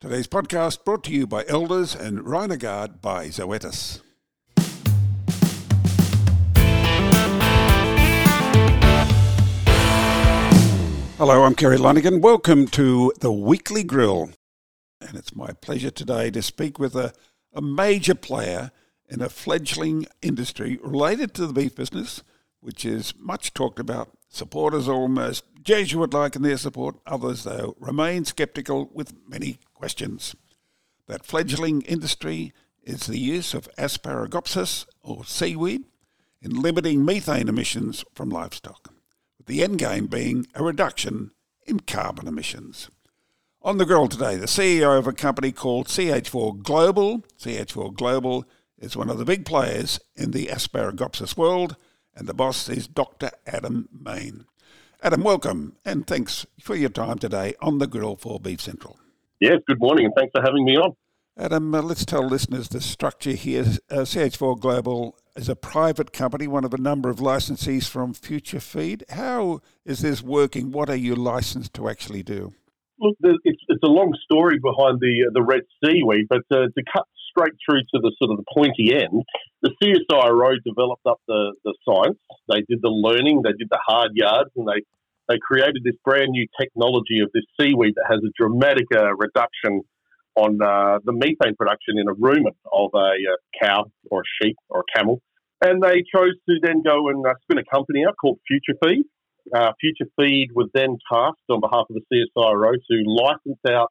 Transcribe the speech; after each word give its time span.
Today's 0.00 0.28
podcast 0.28 0.84
brought 0.84 1.02
to 1.04 1.10
you 1.10 1.26
by 1.26 1.44
Elders 1.48 1.92
and 1.92 2.20
Rhinogard 2.20 3.00
by 3.02 3.26
Zoetis. 3.26 4.00
Hello, 11.16 11.42
I'm 11.42 11.56
Kerry 11.56 11.78
Lonergan. 11.78 12.20
Welcome 12.20 12.68
to 12.68 13.12
the 13.18 13.32
Weekly 13.32 13.82
Grill. 13.82 14.30
And 15.00 15.16
it's 15.16 15.34
my 15.34 15.50
pleasure 15.50 15.90
today 15.90 16.30
to 16.30 16.42
speak 16.42 16.78
with 16.78 16.94
a, 16.94 17.12
a 17.52 17.60
major 17.60 18.14
player 18.14 18.70
in 19.08 19.20
a 19.20 19.28
fledgling 19.28 20.06
industry 20.22 20.78
related 20.80 21.34
to 21.34 21.46
the 21.48 21.52
beef 21.52 21.74
business, 21.74 22.22
which 22.60 22.84
is 22.84 23.14
much 23.18 23.52
talked 23.52 23.80
about. 23.80 24.16
Supporters 24.28 24.88
almost 24.88 25.44
Jesuit 25.62 26.12
like 26.14 26.36
in 26.36 26.42
their 26.42 26.56
support, 26.56 26.96
others, 27.06 27.44
though, 27.44 27.76
remain 27.78 28.24
sceptical 28.24 28.90
with 28.92 29.14
many 29.26 29.58
questions. 29.74 30.34
That 31.06 31.26
fledgling 31.26 31.82
industry 31.82 32.52
is 32.82 33.06
the 33.06 33.18
use 33.18 33.54
of 33.54 33.68
asparagopsis, 33.76 34.86
or 35.02 35.24
seaweed, 35.24 35.84
in 36.40 36.62
limiting 36.62 37.04
methane 37.04 37.48
emissions 37.48 38.04
from 38.14 38.30
livestock, 38.30 38.92
with 39.36 39.46
the 39.46 39.62
end 39.62 39.78
game 39.78 40.06
being 40.06 40.46
a 40.54 40.62
reduction 40.62 41.32
in 41.66 41.80
carbon 41.80 42.28
emissions. 42.28 42.90
On 43.60 43.76
the 43.76 43.84
grill 43.84 44.08
today, 44.08 44.36
the 44.36 44.46
CEO 44.46 44.98
of 44.98 45.06
a 45.06 45.12
company 45.12 45.52
called 45.52 45.88
CH4 45.88 46.62
Global. 46.62 47.24
CH4 47.38 47.92
Global 47.94 48.44
is 48.78 48.96
one 48.96 49.10
of 49.10 49.18
the 49.18 49.24
big 49.24 49.44
players 49.44 49.98
in 50.14 50.30
the 50.30 50.46
asparagopsis 50.46 51.36
world, 51.36 51.76
and 52.18 52.26
the 52.26 52.34
boss 52.34 52.68
is 52.68 52.88
Dr. 52.88 53.30
Adam 53.46 53.88
Main. 53.92 54.44
Adam, 55.02 55.22
welcome 55.22 55.76
and 55.84 56.06
thanks 56.06 56.44
for 56.60 56.74
your 56.74 56.90
time 56.90 57.18
today 57.18 57.54
on 57.62 57.78
the 57.78 57.86
grill 57.86 58.16
for 58.16 58.40
Beef 58.40 58.60
Central. 58.60 58.98
Yes, 59.40 59.58
good 59.68 59.78
morning 59.78 60.06
and 60.06 60.14
thanks 60.16 60.32
for 60.34 60.42
having 60.42 60.64
me 60.64 60.76
on. 60.76 60.96
Adam, 61.38 61.72
uh, 61.72 61.80
let's 61.80 62.04
tell 62.04 62.26
listeners 62.26 62.68
the 62.68 62.80
structure 62.80 63.30
here. 63.30 63.64
Uh, 63.88 63.98
CH4 63.98 64.58
Global 64.58 65.16
is 65.36 65.48
a 65.48 65.54
private 65.54 66.12
company, 66.12 66.48
one 66.48 66.64
of 66.64 66.74
a 66.74 66.78
number 66.78 67.08
of 67.08 67.18
licensees 67.18 67.88
from 67.88 68.12
Future 68.12 68.58
Feed. 68.58 69.04
How 69.10 69.60
is 69.84 70.00
this 70.00 70.20
working? 70.20 70.72
What 70.72 70.90
are 70.90 70.96
you 70.96 71.14
licensed 71.14 71.74
to 71.74 71.88
actually 71.88 72.24
do? 72.24 72.54
Look, 72.98 73.16
it's, 73.22 73.62
it's 73.68 73.82
a 73.84 73.86
long 73.86 74.12
story 74.24 74.58
behind 74.58 74.98
the 74.98 75.30
the 75.32 75.42
red 75.42 75.60
seaweed, 75.84 76.26
but 76.28 76.42
uh, 76.50 76.66
to 76.66 76.82
cut 76.92 77.06
straight 77.38 77.54
through 77.64 77.82
to 77.94 78.00
the 78.00 78.12
sort 78.18 78.30
of 78.30 78.38
the 78.38 78.48
pointy 78.54 78.94
end, 78.94 79.22
the 79.62 79.70
CSIRO 79.82 80.56
developed 80.64 81.06
up 81.06 81.20
the, 81.26 81.54
the 81.64 81.74
science. 81.86 82.18
They 82.48 82.62
did 82.68 82.80
the 82.82 82.90
learning, 82.90 83.42
they 83.44 83.52
did 83.52 83.68
the 83.70 83.78
hard 83.86 84.12
yards, 84.14 84.50
and 84.56 84.66
they, 84.66 84.82
they 85.28 85.38
created 85.40 85.82
this 85.84 85.94
brand 86.04 86.30
new 86.30 86.46
technology 86.60 87.20
of 87.20 87.30
this 87.32 87.44
seaweed 87.60 87.94
that 87.96 88.06
has 88.08 88.20
a 88.24 88.32
dramatic 88.36 88.86
uh, 88.94 89.14
reduction 89.14 89.82
on 90.36 90.60
uh, 90.62 90.98
the 91.04 91.12
methane 91.12 91.56
production 91.56 91.98
in 91.98 92.08
a 92.08 92.14
rumen 92.14 92.54
of 92.72 92.90
a, 92.94 92.98
a, 92.98 93.10
uh, 93.10 93.36
cow 93.60 93.84
or 94.10 94.20
a 94.20 94.28
sheep 94.40 94.56
or 94.68 94.80
a 94.80 94.98
camel. 94.98 95.20
And 95.60 95.82
they 95.82 96.04
chose 96.14 96.34
to 96.48 96.54
then 96.62 96.82
go 96.84 97.08
and 97.08 97.26
uh, 97.26 97.34
spin 97.42 97.58
a 97.58 97.64
company 97.64 98.04
out 98.06 98.14
called 98.20 98.38
Future 98.46 98.78
Feed. 98.84 99.04
Uh, 99.52 99.72
Future 99.80 100.08
Feed 100.16 100.50
was 100.54 100.68
then 100.74 100.96
tasked 101.10 101.42
on 101.50 101.60
behalf 101.60 101.86
of 101.90 101.96
the 101.96 102.02
CSIRO 102.12 102.74
to 102.74 102.96
license 103.10 103.58
out 103.68 103.90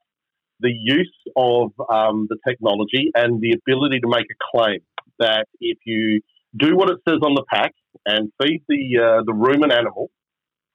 the 0.60 0.72
use 0.72 1.14
of 1.36 1.70
um, 1.88 2.26
the 2.28 2.36
technology 2.46 3.10
and 3.14 3.40
the 3.40 3.52
ability 3.52 4.00
to 4.00 4.08
make 4.08 4.26
a 4.30 4.38
claim 4.52 4.80
that 5.18 5.46
if 5.60 5.78
you 5.84 6.20
do 6.56 6.76
what 6.76 6.90
it 6.90 6.98
says 7.08 7.18
on 7.22 7.34
the 7.34 7.44
pack 7.52 7.72
and 8.06 8.30
feed 8.40 8.62
the 8.68 8.98
uh, 8.98 9.22
the 9.24 9.32
rumen 9.32 9.72
animal 9.72 10.10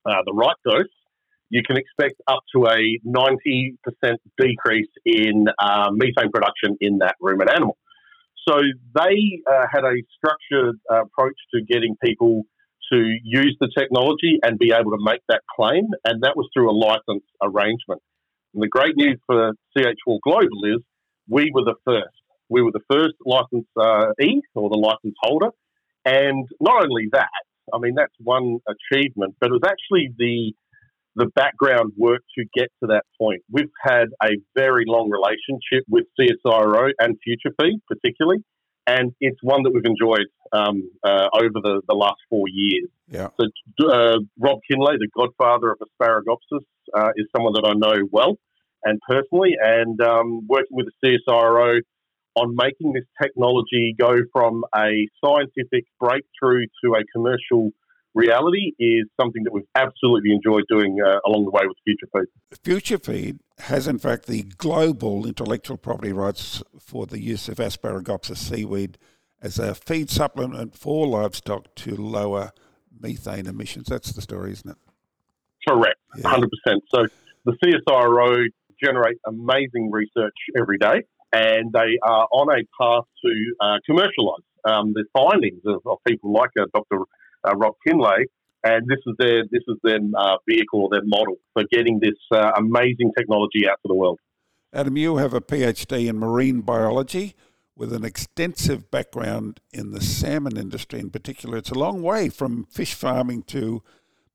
uh, 0.06 0.22
the 0.26 0.34
right 0.34 0.56
dose, 0.66 0.86
you 1.50 1.62
can 1.66 1.78
expect 1.78 2.16
up 2.28 2.42
to 2.56 2.66
a 2.66 3.00
90% 3.08 3.76
decrease 4.40 4.90
in 5.06 5.46
uh, 5.60 5.90
methane 5.92 6.32
production 6.32 6.76
in 6.82 6.98
that 7.00 7.16
rumen 7.22 7.50
animal. 7.50 7.78
So 8.48 8.56
they 8.96 9.42
uh, 9.50 9.66
had 9.72 9.86
a 9.86 9.94
structured 10.18 10.76
uh, 10.92 11.04
approach 11.04 11.36
to 11.54 11.62
getting 11.62 11.96
people 12.04 12.44
to 12.92 12.98
use 13.24 13.56
the 13.62 13.70
technology 13.78 14.40
and 14.44 14.60
be 14.60 14.74
able 14.74 14.92
to 14.92 14.98
make 15.00 15.22
that 15.30 15.42
claim, 15.56 15.86
and 16.04 16.24
that 16.24 16.36
was 16.36 16.50
through 16.54 16.70
a 16.70 16.76
license 16.76 17.24
arrangement. 17.42 18.02
And 18.54 18.62
the 18.62 18.68
great 18.68 18.96
news 18.96 19.20
for 19.26 19.52
CH4 19.76 20.20
Global 20.22 20.66
is 20.66 20.82
we 21.28 21.52
were 21.54 21.64
the 21.64 21.76
first. 21.86 22.16
We 22.50 22.62
were 22.62 22.72
the 22.72 22.84
first 22.92 23.16
license 23.26 23.68
uh, 23.80 24.14
or 24.56 24.70
the 24.70 24.78
license 24.78 25.16
holder. 25.22 25.50
And 26.06 26.48
not 26.60 26.84
only 26.84 27.08
that, 27.14 27.30
I 27.74 27.80
mean, 27.80 27.96
that's 27.96 28.14
one 28.20 28.60
achievement, 28.68 29.36
but 29.40 29.48
it 29.48 29.54
was 29.54 29.62
actually 29.66 30.10
the 30.18 30.54
the 31.16 31.28
background 31.36 31.94
work 31.96 32.22
to 32.36 32.44
get 32.56 32.70
to 32.82 32.88
that 32.88 33.04
point. 33.22 33.44
We've 33.52 33.70
had 33.80 34.06
a 34.24 34.30
very 34.56 34.84
long 34.88 35.12
relationship 35.12 35.86
with 35.88 36.06
CSIRO 36.20 36.90
and 37.00 37.16
Future 37.24 37.56
Feed, 37.62 37.80
particularly, 37.88 38.44
and 38.88 39.14
it's 39.20 39.40
one 39.42 39.64
that 39.64 39.72
we've 39.74 39.86
enjoyed 39.86 40.28
um, 40.52 40.90
uh, 41.04 41.30
over 41.34 41.60
the, 41.62 41.82
the 41.88 41.96
last 41.96 42.20
four 42.30 42.46
years. 42.48 42.90
Yeah. 43.08 43.30
So, 43.40 43.48
uh, 43.90 44.18
Rob 44.40 44.60
Kinley, 44.70 44.98
the 45.00 45.10
godfather 45.16 45.72
of 45.72 45.80
Asparagopsis, 45.80 46.64
uh, 46.94 47.10
is 47.16 47.28
someone 47.36 47.54
that 47.54 47.66
I 47.66 47.74
know 47.74 48.08
well 48.12 48.38
and 48.84 49.00
personally, 49.08 49.56
and 49.62 50.00
um, 50.02 50.46
working 50.48 50.76
with 50.76 50.88
the 51.02 51.20
CSIRO 51.28 51.82
on 52.36 52.56
making 52.56 52.94
this 52.94 53.06
technology 53.22 53.96
go 53.98 54.18
from 54.32 54.64
a 54.76 55.08
scientific 55.24 55.86
breakthrough 56.00 56.66
to 56.84 56.96
a 56.96 57.04
commercial 57.14 57.72
reality 58.16 58.74
is 58.80 59.06
something 59.20 59.44
that 59.44 59.54
we've 59.54 59.64
absolutely 59.76 60.32
enjoyed 60.32 60.64
doing 60.70 60.98
uh, 61.06 61.18
along 61.26 61.46
the 61.46 61.52
way 61.52 61.62
with 61.66 61.78
Future 61.84 62.08
Feed. 62.14 62.60
Future 62.64 62.98
Feed 62.98 63.40
has, 63.60 63.88
in 63.88 64.00
fact, 64.00 64.26
the 64.26 64.44
global 64.58 65.26
intellectual 65.26 65.78
property 65.78 66.12
rights 66.12 66.64
for 66.80 67.06
the 67.06 67.20
use 67.20 67.48
of 67.48 67.58
Asparagopsis 67.58 68.38
seaweed 68.38 68.98
as 69.42 69.60
a 69.60 69.76
feed 69.76 70.10
supplement 70.10 70.76
for 70.76 71.06
livestock 71.08 71.74
to 71.76 71.96
lower 71.96 72.52
methane 73.00 73.46
emissions. 73.46 73.88
That's 73.88 74.12
the 74.12 74.22
story, 74.22 74.52
isn't 74.54 74.72
it? 74.72 74.78
Correct, 75.68 76.00
yeah. 76.18 76.34
100%. 76.34 76.48
So 76.94 77.06
the 77.46 77.54
CSIRO 77.64 78.48
generate 78.84 79.18
amazing 79.26 79.92
research 79.92 80.34
every 80.58 80.78
day, 80.78 81.04
and 81.32 81.72
they 81.72 81.98
are 82.04 82.28
on 82.32 82.50
a 82.50 82.64
path 82.82 83.06
to 83.24 83.56
uh, 83.62 83.78
commercialise 83.90 84.44
um, 84.66 84.94
the 84.94 85.06
findings 85.14 85.62
of, 85.66 85.82
of, 85.86 85.98
people 86.08 86.32
like 86.32 86.50
uh, 86.60 86.66
Dr. 86.74 87.04
Uh, 87.46 87.56
Rob 87.56 87.74
Kinley. 87.86 88.28
And 88.64 88.88
this 88.88 89.00
is 89.06 89.16
their 89.20 89.44
this 89.52 89.64
is 89.68 89.78
their 89.84 90.00
uh, 90.18 90.38
vehicle 90.48 90.84
or 90.84 90.90
their 90.92 91.04
model 91.04 91.36
for 91.54 91.64
getting 91.72 92.00
this 92.00 92.16
uh, 92.32 92.52
amazing 92.58 93.12
technology 93.18 93.68
out 93.68 93.78
to 93.84 93.88
the 93.88 93.96
world. 93.96 94.20
Adam, 94.74 94.98
you 94.98 95.18
have 95.18 95.34
a 95.34 95.42
PhD 95.42 96.08
in 96.08 96.18
marine 96.18 96.62
biology 96.62 97.36
with 97.76 97.92
an 97.92 98.06
extensive 98.06 98.90
background 98.90 99.60
in 99.72 99.92
the 99.92 100.02
salmon 100.02 100.58
industry 100.58 101.00
in 101.00 101.10
particular. 101.10 101.58
It's 101.58 101.72
a 101.72 101.78
long 101.78 102.02
way 102.02 102.30
from 102.30 102.66
fish 102.66 102.94
farming 102.94 103.44
to 103.44 103.84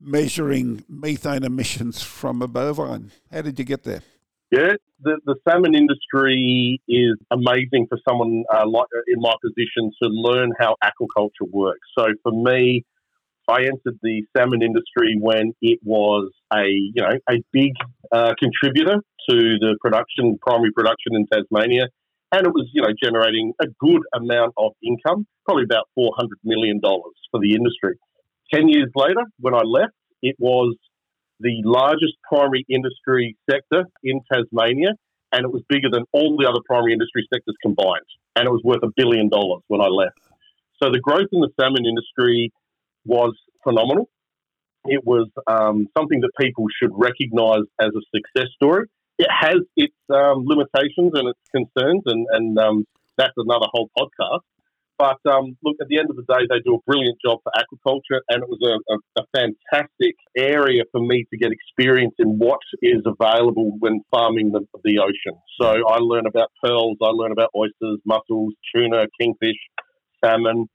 measuring 0.01 0.85
methane 0.89 1.45
emissions 1.45 2.03
from 2.03 2.43
a 2.43 2.49
bovine. 2.49 3.11
How 3.33 3.43
did 3.43 3.59
you 3.59 3.65
get 3.65 3.85
there? 3.85 4.03
Yeah, 4.51 4.73
the, 5.03 5.19
the 5.27 5.35
salmon 5.47 5.75
industry 5.75 6.81
is 6.89 7.17
amazing 7.31 7.87
for 7.89 7.99
someone 8.09 8.45
uh, 8.53 8.67
like 8.67 8.87
in 9.07 9.21
my 9.21 9.35
position 9.43 9.93
to 10.03 10.09
learn 10.09 10.53
how 10.59 10.77
aquaculture 10.83 11.51
works. 11.51 11.87
So 11.97 12.07
for 12.23 12.33
me, 12.33 12.85
I 13.49 13.63
entered 13.63 13.99
the 14.03 14.23
salmon 14.37 14.63
industry 14.63 15.17
when 15.21 15.55
it 15.63 15.81
was 15.83 16.31
a 16.53 16.65
you 16.67 17.03
know 17.03 17.17
a 17.29 17.43
big 17.53 17.73
uh, 18.13 18.35
contributor 18.39 19.01
to 19.31 19.37
the 19.59 19.77
production, 19.81 20.39
primary 20.41 20.71
production 20.73 21.17
in 21.17 21.27
Tasmania, 21.33 21.89
and 22.33 22.47
it 22.47 22.53
was 22.53 22.69
you 22.73 22.83
know 22.83 22.93
generating 23.03 23.55
a 23.61 23.67
good 23.81 24.03
amount 24.15 24.53
of 24.59 24.73
income, 24.83 25.27
probably 25.47 25.65
about 25.65 25.89
four 25.95 26.13
hundred 26.17 26.39
million 26.45 26.79
dollars 26.81 27.17
for 27.31 27.41
the 27.41 27.55
industry. 27.55 27.97
Ten 28.53 28.69
years 28.69 28.91
later, 28.95 29.25
when 29.41 29.55
I 29.55 29.63
left, 29.65 29.95
it 30.23 30.37
was 30.39 30.77
the 31.41 31.63
largest 31.65 32.15
primary 32.29 32.67
industry 32.69 33.37
sector 33.49 33.85
in 34.03 34.21
Tasmania, 34.31 34.93
and 35.33 35.45
it 35.45 35.53
was 35.53 35.63
bigger 35.69 35.89
than 35.91 36.05
all 36.13 36.37
the 36.37 36.47
other 36.47 36.61
primary 36.67 36.93
industry 36.93 37.27
sectors 37.33 37.57
combined. 37.63 38.09
And 38.37 38.47
it 38.47 38.51
was 38.51 38.63
worth 38.63 38.83
a 38.83 38.93
billion 38.97 39.29
dollars 39.29 39.63
when 39.69 39.81
I 39.81 39.87
left. 39.87 40.19
So 40.83 40.91
the 40.91 41.01
growth 41.01 41.29
in 41.33 41.41
the 41.41 41.51
salmon 41.59 41.87
industry 41.87 42.53
was 43.09 43.35
phenomenal. 43.65 44.09
It 44.85 45.05
was 45.05 45.29
um, 45.47 45.89
something 45.97 46.21
that 46.21 46.31
people 46.41 46.67
should 46.81 46.93
recognise 46.95 47.67
as 47.81 47.89
a 47.89 48.03
success 48.15 48.49
story. 48.55 48.87
It 49.19 49.29
has 49.29 49.59
its 49.77 49.95
um, 50.15 50.45
limitations 50.47 51.13
and 51.15 51.29
its 51.29 51.41
concerns, 51.51 52.03
and, 52.07 52.27
and 52.31 52.59
um, 52.59 52.85
that's 53.17 53.35
another 53.37 53.67
whole 53.73 53.91
podcast. 53.99 54.41
But 54.99 55.19
um, 55.31 55.57
look, 55.63 55.77
at 55.81 55.87
the 55.87 55.99
end 55.99 56.11
of 56.11 56.17
the 56.17 56.23
day, 56.23 56.47
they 56.51 56.59
do 56.65 56.75
a 56.75 56.83
brilliant 56.85 57.19
job 57.25 57.39
for 57.45 57.53
aquaculture, 57.55 58.21
and 58.29 58.43
it 58.43 58.49
was 58.49 58.59
a, 58.63 58.95
a, 58.95 59.23
a, 59.23 59.25
fantastic 59.33 60.17
area 60.37 60.83
for 60.91 61.01
me 61.01 61.25
to 61.31 61.39
get 61.39 61.53
experience 61.53 62.15
in 62.19 62.39
what 62.39 62.59
is 62.83 63.03
available 63.07 63.77
when 63.79 64.01
farming 64.11 64.51
the, 64.51 64.67
the 64.83 64.99
ocean. 64.99 65.39
So 65.61 65.69
I 65.87 65.99
learned 65.99 66.27
about 66.27 66.51
pearls, 66.63 66.97
I 67.01 67.11
learned 67.11 67.33
about 67.33 67.51
oysters, 67.57 68.01
mussels, 68.05 68.55
tuna, 68.75 69.07
kingfish, 69.21 69.59
salmon. 70.25 70.67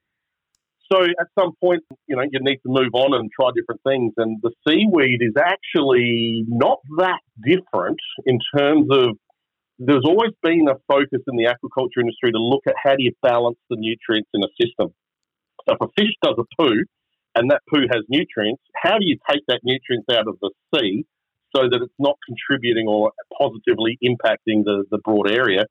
So 0.94 1.02
at 1.02 1.28
some 1.40 1.54
point, 1.60 1.82
you 2.08 2.16
know, 2.16 2.22
you 2.22 2.40
need 2.42 2.58
to 2.58 2.70
move 2.70 2.94
on 2.94 3.16
and 3.16 3.30
try 3.32 3.50
different 3.56 3.82
things. 3.84 4.14
And 4.18 4.40
the 4.44 4.52
seaweed 4.68 5.22
is 5.22 5.34
actually 5.38 6.46
not 6.48 6.80
that 6.98 7.20
different 7.44 7.98
in 8.26 8.38
terms 8.56 8.88
of 8.92 9.18
there's 9.80 10.06
always 10.06 10.32
been 10.44 10.68
a 10.70 10.76
focus 10.88 11.22
in 11.28 11.36
the 11.36 11.46
aquaculture 11.46 12.02
industry 12.02 12.32
to 12.32 12.38
look 12.38 12.62
at 12.68 12.76
how 12.82 12.92
do 12.92 13.04
you 13.04 13.12
balance 13.24 13.58
the 13.72 13.78
nutrients 13.78 14.30
in 14.36 14.44
a 14.44 14.48
system. 14.62 14.94
So 15.68 15.76
if 15.76 15.82
a 15.82 15.88
fish 15.98 16.14
does 16.22 16.36
a 16.38 16.62
poo 16.62 16.84
and 17.36 17.50
that 17.50 17.62
poo 17.74 17.88
has 17.92 18.04
nutrients, 18.08 18.62
how 18.76 19.00
do 19.00 19.06
you 19.06 19.18
take 19.30 19.42
that 19.48 19.62
nutrients 19.64 20.06
out 20.12 20.28
of 20.28 20.38
the 20.42 20.52
sea 20.76 21.06
so 21.56 21.64
that 21.70 21.82
it's 21.82 21.94
not 21.98 22.18
contributing 22.28 22.88
or 22.88 23.12
positively 23.42 23.98
impacting 24.04 24.64
the, 24.64 24.86
the 24.92 25.00
broad 25.00 25.32
area? 25.32 25.66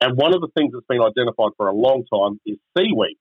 And 0.00 0.16
one 0.16 0.34
of 0.34 0.40
the 0.40 0.48
things 0.56 0.72
that's 0.72 0.86
been 0.88 1.00
identified 1.00 1.52
for 1.56 1.68
a 1.68 1.72
long 1.72 2.02
time 2.12 2.40
is 2.44 2.58
seaweed. 2.76 3.18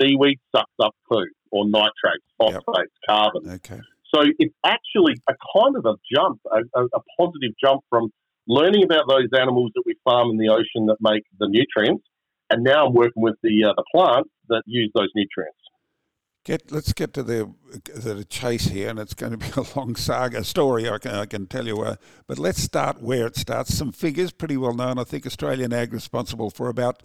Seaweed 0.00 0.38
sucks 0.54 0.70
up 0.82 0.94
poo 1.10 1.26
or 1.50 1.68
nitrates, 1.68 2.24
phosphates, 2.38 2.64
yep. 2.74 3.08
carbon. 3.08 3.50
Okay. 3.50 3.80
So 4.14 4.22
it's 4.38 4.54
actually 4.64 5.14
a 5.28 5.34
kind 5.56 5.76
of 5.76 5.84
a 5.84 5.94
jump, 6.14 6.40
a, 6.50 6.80
a, 6.80 6.84
a 6.84 7.00
positive 7.18 7.52
jump 7.62 7.82
from 7.90 8.10
learning 8.46 8.84
about 8.84 9.04
those 9.08 9.28
animals 9.38 9.72
that 9.74 9.82
we 9.84 9.94
farm 10.04 10.30
in 10.30 10.36
the 10.36 10.48
ocean 10.48 10.86
that 10.86 10.96
make 11.00 11.24
the 11.38 11.48
nutrients, 11.48 12.04
and 12.50 12.62
now 12.62 12.86
I'm 12.86 12.94
working 12.94 13.22
with 13.22 13.34
the 13.42 13.64
uh, 13.64 13.72
the 13.76 13.84
plants 13.92 14.30
that 14.48 14.62
use 14.66 14.90
those 14.94 15.08
nutrients. 15.14 15.58
Get, 16.44 16.70
let's 16.70 16.92
get 16.92 17.12
to 17.14 17.24
the, 17.24 17.52
the 17.92 18.24
chase 18.24 18.66
here, 18.66 18.88
and 18.88 19.00
it's 19.00 19.14
going 19.14 19.32
to 19.32 19.36
be 19.36 19.48
a 19.56 19.64
long 19.76 19.96
saga 19.96 20.44
story, 20.44 20.88
I 20.88 20.98
can, 20.98 21.10
I 21.10 21.26
can 21.26 21.48
tell 21.48 21.66
you. 21.66 21.80
Uh, 21.80 21.96
but 22.28 22.38
let's 22.38 22.62
start 22.62 23.02
where 23.02 23.26
it 23.26 23.34
starts. 23.34 23.74
Some 23.74 23.90
figures, 23.90 24.30
pretty 24.30 24.56
well 24.56 24.72
known. 24.72 24.96
I 24.96 25.02
think 25.02 25.26
Australian 25.26 25.72
Ag 25.72 25.92
responsible 25.92 26.50
for 26.50 26.68
about 26.68 27.02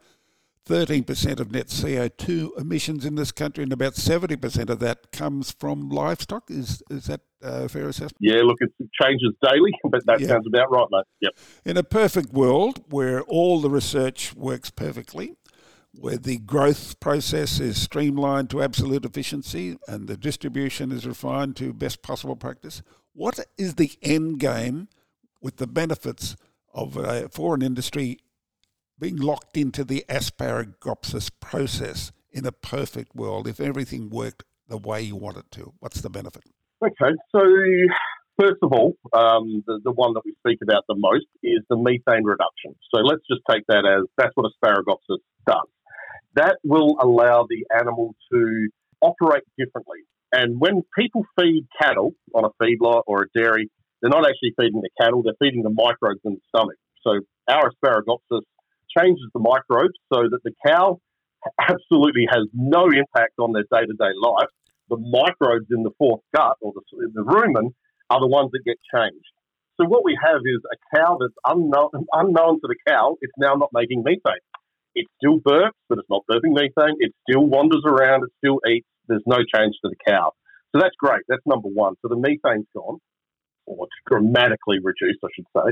13% 0.67 1.39
of 1.39 1.51
net 1.51 1.67
CO2 1.67 2.59
emissions 2.59 3.05
in 3.05 3.15
this 3.15 3.31
country, 3.31 3.63
and 3.63 3.73
about 3.73 3.93
70% 3.93 4.69
of 4.69 4.79
that 4.79 5.11
comes 5.11 5.51
from 5.51 5.89
livestock. 5.89 6.49
Is 6.49 6.83
is 6.89 7.05
that 7.05 7.21
a 7.41 7.67
fair 7.67 7.87
assessment? 7.87 8.17
Yeah, 8.19 8.41
look, 8.43 8.57
it 8.61 8.71
changes 9.01 9.33
daily, 9.41 9.71
but 9.89 10.05
that 10.05 10.19
yeah. 10.19 10.27
sounds 10.27 10.47
about 10.47 10.71
right, 10.71 10.87
mate. 10.91 11.05
Yep. 11.21 11.31
In 11.65 11.77
a 11.77 11.83
perfect 11.83 12.31
world 12.31 12.83
where 12.89 13.21
all 13.23 13.59
the 13.59 13.69
research 13.69 14.35
works 14.35 14.69
perfectly, 14.69 15.35
where 15.93 16.17
the 16.17 16.37
growth 16.37 16.99
process 16.99 17.59
is 17.59 17.81
streamlined 17.81 18.49
to 18.51 18.61
absolute 18.61 19.03
efficiency 19.03 19.77
and 19.87 20.07
the 20.07 20.17
distribution 20.17 20.91
is 20.91 21.07
refined 21.07 21.55
to 21.57 21.73
best 21.73 22.01
possible 22.01 22.35
practice, 22.35 22.81
what 23.13 23.39
is 23.57 23.75
the 23.75 23.91
end 24.01 24.39
game 24.39 24.87
with 25.41 25.57
the 25.57 25.67
benefits 25.67 26.35
of 26.73 26.97
uh, 26.97 27.27
for 27.29 27.55
an 27.55 27.61
industry 27.61 28.19
being 29.01 29.17
locked 29.17 29.57
into 29.57 29.83
the 29.83 30.05
asparagopsis 30.07 31.31
process 31.39 32.11
in 32.31 32.45
a 32.45 32.51
perfect 32.51 33.15
world, 33.15 33.47
if 33.47 33.59
everything 33.59 34.09
worked 34.09 34.43
the 34.69 34.77
way 34.77 35.01
you 35.01 35.15
want 35.15 35.35
it 35.35 35.51
to, 35.51 35.73
what's 35.79 36.01
the 36.01 36.09
benefit? 36.09 36.43
Okay, 36.83 37.15
so 37.31 37.41
first 38.39 38.59
of 38.61 38.71
all, 38.71 38.93
um, 39.11 39.63
the, 39.65 39.81
the 39.83 39.91
one 39.91 40.13
that 40.13 40.21
we 40.23 40.33
speak 40.39 40.59
about 40.61 40.83
the 40.87 40.95
most 40.95 41.25
is 41.41 41.61
the 41.67 41.75
methane 41.75 42.23
reduction. 42.23 42.75
So 42.93 43.01
let's 43.01 43.21
just 43.27 43.41
take 43.49 43.63
that 43.67 43.85
as 43.85 44.07
that's 44.17 44.31
what 44.35 44.51
asparagopsis 44.51 45.17
does. 45.47 45.67
That 46.35 46.57
will 46.63 46.95
allow 47.01 47.47
the 47.49 47.65
animal 47.77 48.15
to 48.31 48.69
operate 49.01 49.43
differently. 49.57 49.99
And 50.31 50.59
when 50.61 50.83
people 50.97 51.25
feed 51.37 51.67
cattle 51.81 52.13
on 52.33 52.45
a 52.45 52.63
feedlot 52.63 53.01
or 53.07 53.23
a 53.23 53.37
dairy, 53.37 53.69
they're 54.01 54.11
not 54.11 54.27
actually 54.27 54.53
feeding 54.57 54.81
the 54.81 54.89
cattle, 55.01 55.23
they're 55.23 55.33
feeding 55.39 55.63
the 55.63 55.69
microbes 55.69 56.21
in 56.23 56.35
the 56.35 56.41
stomach. 56.55 56.77
So 57.03 57.19
our 57.47 57.71
asparagopsis 57.71 58.41
changes 58.97 59.25
the 59.33 59.39
microbes 59.39 59.95
so 60.13 60.23
that 60.29 60.39
the 60.43 60.51
cow 60.65 60.99
absolutely 61.59 62.25
has 62.29 62.47
no 62.53 62.85
impact 62.85 63.33
on 63.39 63.53
their 63.53 63.63
day 63.71 63.85
to 63.85 63.93
day 63.93 64.13
life. 64.21 64.49
The 64.89 64.97
microbes 64.97 65.67
in 65.71 65.83
the 65.83 65.91
fourth 65.97 66.21
gut 66.35 66.57
or 66.61 66.73
the, 66.75 66.81
the 67.13 67.23
rumen 67.23 67.73
are 68.09 68.19
the 68.19 68.27
ones 68.27 68.51
that 68.51 68.61
get 68.65 68.77
changed. 68.93 69.31
So 69.79 69.87
what 69.87 70.03
we 70.03 70.17
have 70.21 70.41
is 70.45 70.61
a 70.67 70.97
cow 70.97 71.17
that's 71.19 71.33
unknown, 71.45 71.89
unknown 72.13 72.59
to 72.61 72.67
the 72.67 72.75
cow. 72.87 73.15
It's 73.21 73.33
now 73.37 73.55
not 73.55 73.69
making 73.73 74.03
methane. 74.03 74.43
It 74.93 75.07
still 75.17 75.39
burps, 75.39 75.79
but 75.87 75.97
it's 75.97 76.09
not 76.09 76.23
burping 76.29 76.53
methane. 76.53 76.97
It 76.99 77.13
still 77.27 77.45
wanders 77.45 77.83
around. 77.87 78.23
It 78.23 78.31
still 78.43 78.59
eats. 78.69 78.85
There's 79.07 79.23
no 79.25 79.37
change 79.37 79.75
to 79.83 79.89
the 79.89 79.95
cow. 80.07 80.33
So 80.75 80.81
that's 80.81 80.95
great. 80.99 81.23
That's 81.27 81.41
number 81.45 81.69
one. 81.69 81.95
So 82.01 82.09
the 82.09 82.15
methane's 82.15 82.67
gone, 82.75 82.99
or 83.65 83.87
it's 83.87 83.95
dramatically 84.07 84.79
reduced, 84.83 85.19
I 85.23 85.27
should 85.35 85.47
say. 85.55 85.71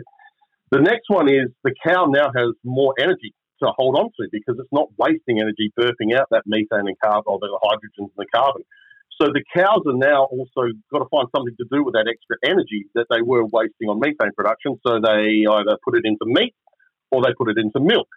The 0.71 0.79
next 0.79 1.09
one 1.09 1.29
is 1.29 1.49
the 1.63 1.73
cow 1.85 2.05
now 2.05 2.29
has 2.35 2.53
more 2.63 2.93
energy 2.99 3.33
to 3.61 3.71
hold 3.77 3.97
on 3.97 4.05
to 4.19 4.29
because 4.31 4.55
it's 4.59 4.71
not 4.71 4.87
wasting 4.97 5.41
energy 5.41 5.71
burping 5.77 6.17
out 6.17 6.27
that 6.31 6.43
methane 6.45 6.87
and 6.87 6.99
carbon 7.03 7.23
or 7.25 7.39
the 7.39 7.59
hydrogens 7.63 8.13
and 8.15 8.17
the 8.17 8.27
carbon. 8.33 8.63
So 9.21 9.27
the 9.33 9.43
cows 9.53 9.83
are 9.85 9.97
now 9.97 10.25
also 10.31 10.71
got 10.93 10.99
to 10.99 11.09
find 11.11 11.27
something 11.35 11.55
to 11.57 11.65
do 11.71 11.83
with 11.83 11.93
that 11.93 12.07
extra 12.07 12.37
energy 12.45 12.85
that 12.95 13.07
they 13.09 13.21
were 13.21 13.43
wasting 13.45 13.89
on 13.89 13.99
methane 13.99 14.31
production. 14.37 14.79
So 14.85 15.01
they 15.01 15.43
either 15.43 15.75
put 15.83 15.97
it 15.97 16.05
into 16.05 16.23
meat 16.23 16.55
or 17.11 17.21
they 17.21 17.33
put 17.37 17.49
it 17.49 17.57
into 17.57 17.81
milk. 17.81 18.07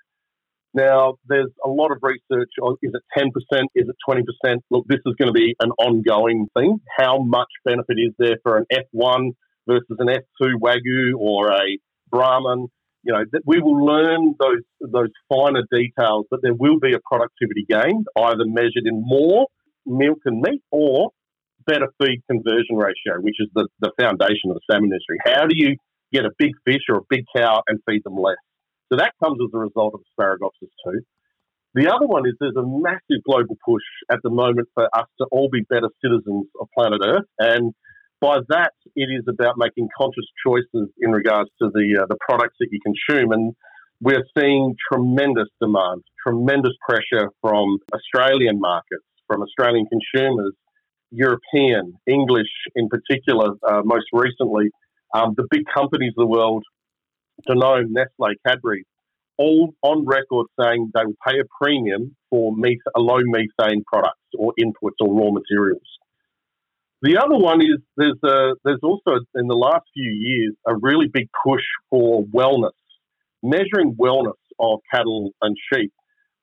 Now, 0.74 1.14
there's 1.26 1.50
a 1.64 1.68
lot 1.68 1.90
of 1.90 1.98
research 2.02 2.50
on 2.62 2.76
is 2.82 2.92
it 2.94 3.02
10%, 3.18 3.28
is 3.74 3.88
it 3.88 3.96
20%? 4.08 4.56
Look, 4.70 4.86
this 4.88 5.00
is 5.04 5.14
going 5.18 5.26
to 5.26 5.32
be 5.32 5.54
an 5.60 5.70
ongoing 5.78 6.46
thing. 6.56 6.80
How 6.96 7.18
much 7.18 7.48
benefit 7.64 7.98
is 7.98 8.12
there 8.18 8.38
for 8.42 8.56
an 8.56 8.66
F1 8.72 9.32
versus 9.66 9.96
an 9.98 10.06
F2 10.08 10.54
Wagyu 10.60 11.18
or 11.18 11.52
a 11.52 11.78
Brahman. 12.12 12.68
You 13.04 13.12
know, 13.12 13.24
that 13.32 13.42
we 13.44 13.60
will 13.60 13.84
learn 13.84 14.36
those 14.38 14.62
those 14.80 15.10
finer 15.28 15.64
details, 15.72 16.26
but 16.30 16.38
there 16.40 16.54
will 16.54 16.78
be 16.78 16.94
a 16.94 17.00
productivity 17.04 17.66
gain, 17.68 18.04
either 18.16 18.46
measured 18.46 18.86
in 18.86 19.02
more 19.04 19.48
milk 19.84 20.18
and 20.24 20.40
meat 20.40 20.62
or 20.70 21.10
better 21.66 21.88
feed 22.00 22.22
conversion 22.30 22.76
ratio, 22.76 23.20
which 23.20 23.36
is 23.40 23.48
the, 23.54 23.66
the 23.80 23.90
foundation 24.00 24.50
of 24.50 24.54
the 24.54 24.60
salmon 24.70 24.90
industry. 24.92 25.16
How 25.24 25.46
do 25.46 25.56
you 25.56 25.76
get 26.12 26.24
a 26.24 26.30
big 26.38 26.52
fish 26.64 26.82
or 26.88 26.98
a 26.98 27.06
big 27.08 27.24
cow 27.36 27.62
and 27.66 27.80
feed 27.88 28.02
them 28.04 28.16
less? 28.16 28.36
So 28.92 28.98
that 28.98 29.12
comes 29.22 29.38
as 29.42 29.50
a 29.54 29.58
result 29.58 29.94
of 29.94 30.00
asparagopsis 30.06 30.70
too. 30.84 31.00
The 31.74 31.88
other 31.88 32.06
one 32.06 32.28
is 32.28 32.34
there's 32.38 32.56
a 32.56 32.66
massive 32.66 33.24
global 33.24 33.56
push 33.64 33.82
at 34.10 34.18
the 34.22 34.30
moment 34.30 34.68
for 34.74 34.88
us 34.94 35.06
to 35.20 35.26
all 35.32 35.48
be 35.50 35.62
better 35.70 35.88
citizens 36.04 36.46
of 36.60 36.68
planet 36.76 37.00
Earth. 37.02 37.26
And 37.38 37.72
by 38.22 38.38
that, 38.50 38.72
it 38.94 39.08
is 39.10 39.24
about 39.28 39.56
making 39.58 39.88
conscious 39.98 40.24
choices 40.46 40.88
in 41.00 41.10
regards 41.10 41.50
to 41.60 41.68
the 41.74 41.98
uh, 42.00 42.06
the 42.08 42.16
products 42.20 42.54
that 42.60 42.68
you 42.70 42.78
consume, 42.80 43.32
and 43.32 43.52
we're 44.00 44.24
seeing 44.38 44.76
tremendous 44.90 45.48
demand, 45.60 46.02
tremendous 46.24 46.72
pressure 46.88 47.28
from 47.40 47.78
Australian 47.92 48.60
markets, 48.60 49.04
from 49.26 49.42
Australian 49.42 49.86
consumers, 49.86 50.52
European, 51.10 51.94
English 52.06 52.52
in 52.76 52.88
particular. 52.88 53.54
Uh, 53.68 53.82
most 53.84 54.06
recently, 54.12 54.70
um, 55.14 55.34
the 55.36 55.46
big 55.50 55.64
companies 55.74 56.12
of 56.16 56.22
the 56.22 56.26
world, 56.26 56.62
Danone, 57.48 57.88
Nestle, 57.90 58.34
Cadbury, 58.46 58.84
all 59.36 59.74
on 59.82 60.06
record 60.06 60.46
saying 60.60 60.92
they 60.94 61.04
will 61.04 61.18
pay 61.26 61.40
a 61.40 61.44
premium 61.60 62.14
for 62.30 62.52
meth- 62.56 62.92
low 62.96 63.18
methane 63.24 63.82
products 63.92 64.20
or 64.38 64.52
inputs 64.60 65.00
or 65.00 65.12
raw 65.12 65.32
materials. 65.32 65.82
The 67.02 67.18
other 67.18 67.36
one 67.36 67.60
is 67.60 67.78
there's 67.96 68.18
a, 68.22 68.54
there's 68.64 68.80
also 68.82 69.18
in 69.34 69.48
the 69.48 69.56
last 69.56 69.84
few 69.92 70.10
years 70.10 70.54
a 70.68 70.76
really 70.76 71.08
big 71.12 71.28
push 71.44 71.64
for 71.90 72.22
wellness, 72.26 72.78
measuring 73.42 73.96
wellness 73.96 74.38
of 74.60 74.78
cattle 74.94 75.32
and 75.42 75.56
sheep. 75.72 75.92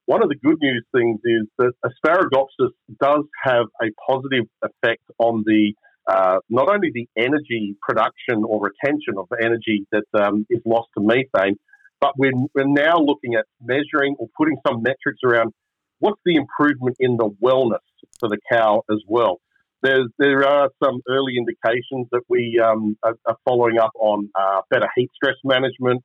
One 0.05 0.21
of 0.21 0.27
the 0.27 0.35
good 0.35 0.57
news 0.59 0.85
things 0.93 1.21
is 1.23 1.47
that 1.59 1.71
asparagopsis 1.85 2.71
does 3.01 3.23
have 3.41 3.67
a 3.81 3.87
positive 4.05 4.47
effect 4.61 5.03
on 5.17 5.43
the 5.45 5.73
uh, 6.09 6.39
not 6.49 6.69
only 6.69 6.89
the 6.93 7.07
energy 7.15 7.75
production 7.87 8.43
or 8.43 8.59
retention 8.59 9.13
of 9.17 9.27
energy 9.41 9.85
that 9.91 10.05
um, 10.19 10.45
is 10.49 10.59
lost 10.65 10.89
to 10.97 11.03
methane, 11.03 11.55
but 12.01 12.17
we're, 12.17 12.33
we're 12.55 12.65
now 12.65 12.97
looking 12.97 13.35
at 13.35 13.45
measuring 13.63 14.15
or 14.17 14.27
putting 14.35 14.57
some 14.67 14.81
metrics 14.81 15.19
around 15.23 15.53
what's 15.99 16.19
the 16.25 16.35
improvement 16.35 16.97
in 16.99 17.15
the 17.15 17.29
wellness 17.41 17.85
for 18.19 18.27
the 18.27 18.39
cow 18.51 18.81
as 18.91 18.97
well. 19.07 19.39
There's, 19.81 20.07
there 20.17 20.45
are 20.45 20.69
some 20.83 21.01
early 21.07 21.35
indications 21.37 22.07
that 22.11 22.21
we 22.27 22.61
um, 22.63 22.97
are, 23.03 23.15
are, 23.25 23.37
following 23.45 23.79
up 23.79 23.91
on 23.95 24.29
uh, 24.35 24.61
better 24.69 24.87
heat 24.95 25.09
stress 25.15 25.35
management, 25.43 26.03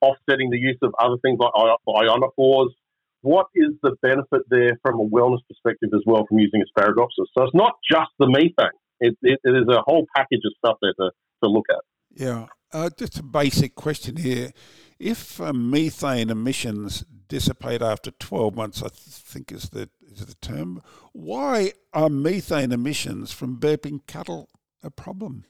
offsetting 0.00 0.50
the 0.50 0.58
use 0.58 0.78
of 0.82 0.92
other 0.98 1.16
things 1.22 1.38
like 1.38 1.52
ionophores. 1.88 2.70
What 3.20 3.46
is 3.54 3.70
the 3.82 3.94
benefit 4.02 4.42
there 4.50 4.76
from 4.82 4.98
a 4.98 5.04
wellness 5.04 5.38
perspective 5.48 5.90
as 5.94 6.02
well 6.04 6.26
from 6.28 6.40
using 6.40 6.62
asparagopsis? 6.62 7.26
So 7.36 7.44
it's 7.44 7.54
not 7.54 7.74
just 7.88 8.10
the 8.18 8.26
methane. 8.28 8.72
It, 8.98 9.16
it, 9.22 9.38
it 9.44 9.50
is 9.50 9.68
a 9.68 9.82
whole 9.82 10.06
package 10.16 10.40
of 10.44 10.52
stuff 10.58 10.78
there 10.82 10.94
to, 10.98 11.10
to 11.44 11.50
look 11.50 11.66
at. 11.70 11.82
Yeah. 12.14 12.46
Uh, 12.72 12.90
just 12.96 13.18
a 13.18 13.22
basic 13.22 13.74
question 13.74 14.16
here. 14.16 14.50
If 14.98 15.40
uh, 15.40 15.52
methane 15.52 16.30
emissions 16.30 17.04
dissipate 17.28 17.82
after 17.82 18.10
12 18.10 18.54
months, 18.54 18.82
I 18.82 18.88
think 18.92 19.52
is 19.52 19.70
the 19.70 19.88
is 20.10 20.26
the 20.26 20.34
term. 20.36 20.82
Why 21.12 21.72
are 21.92 22.10
methane 22.10 22.72
emissions 22.72 23.32
from 23.32 23.58
burping 23.58 24.06
cattle 24.06 24.48
a 24.82 24.90
problem? 24.90 25.44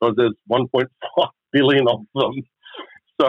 Because 0.00 0.14
there's 0.16 0.34
1.5 0.50 0.86
billion 1.52 1.88
of 1.88 2.00
them. 2.14 2.32
So, 3.20 3.28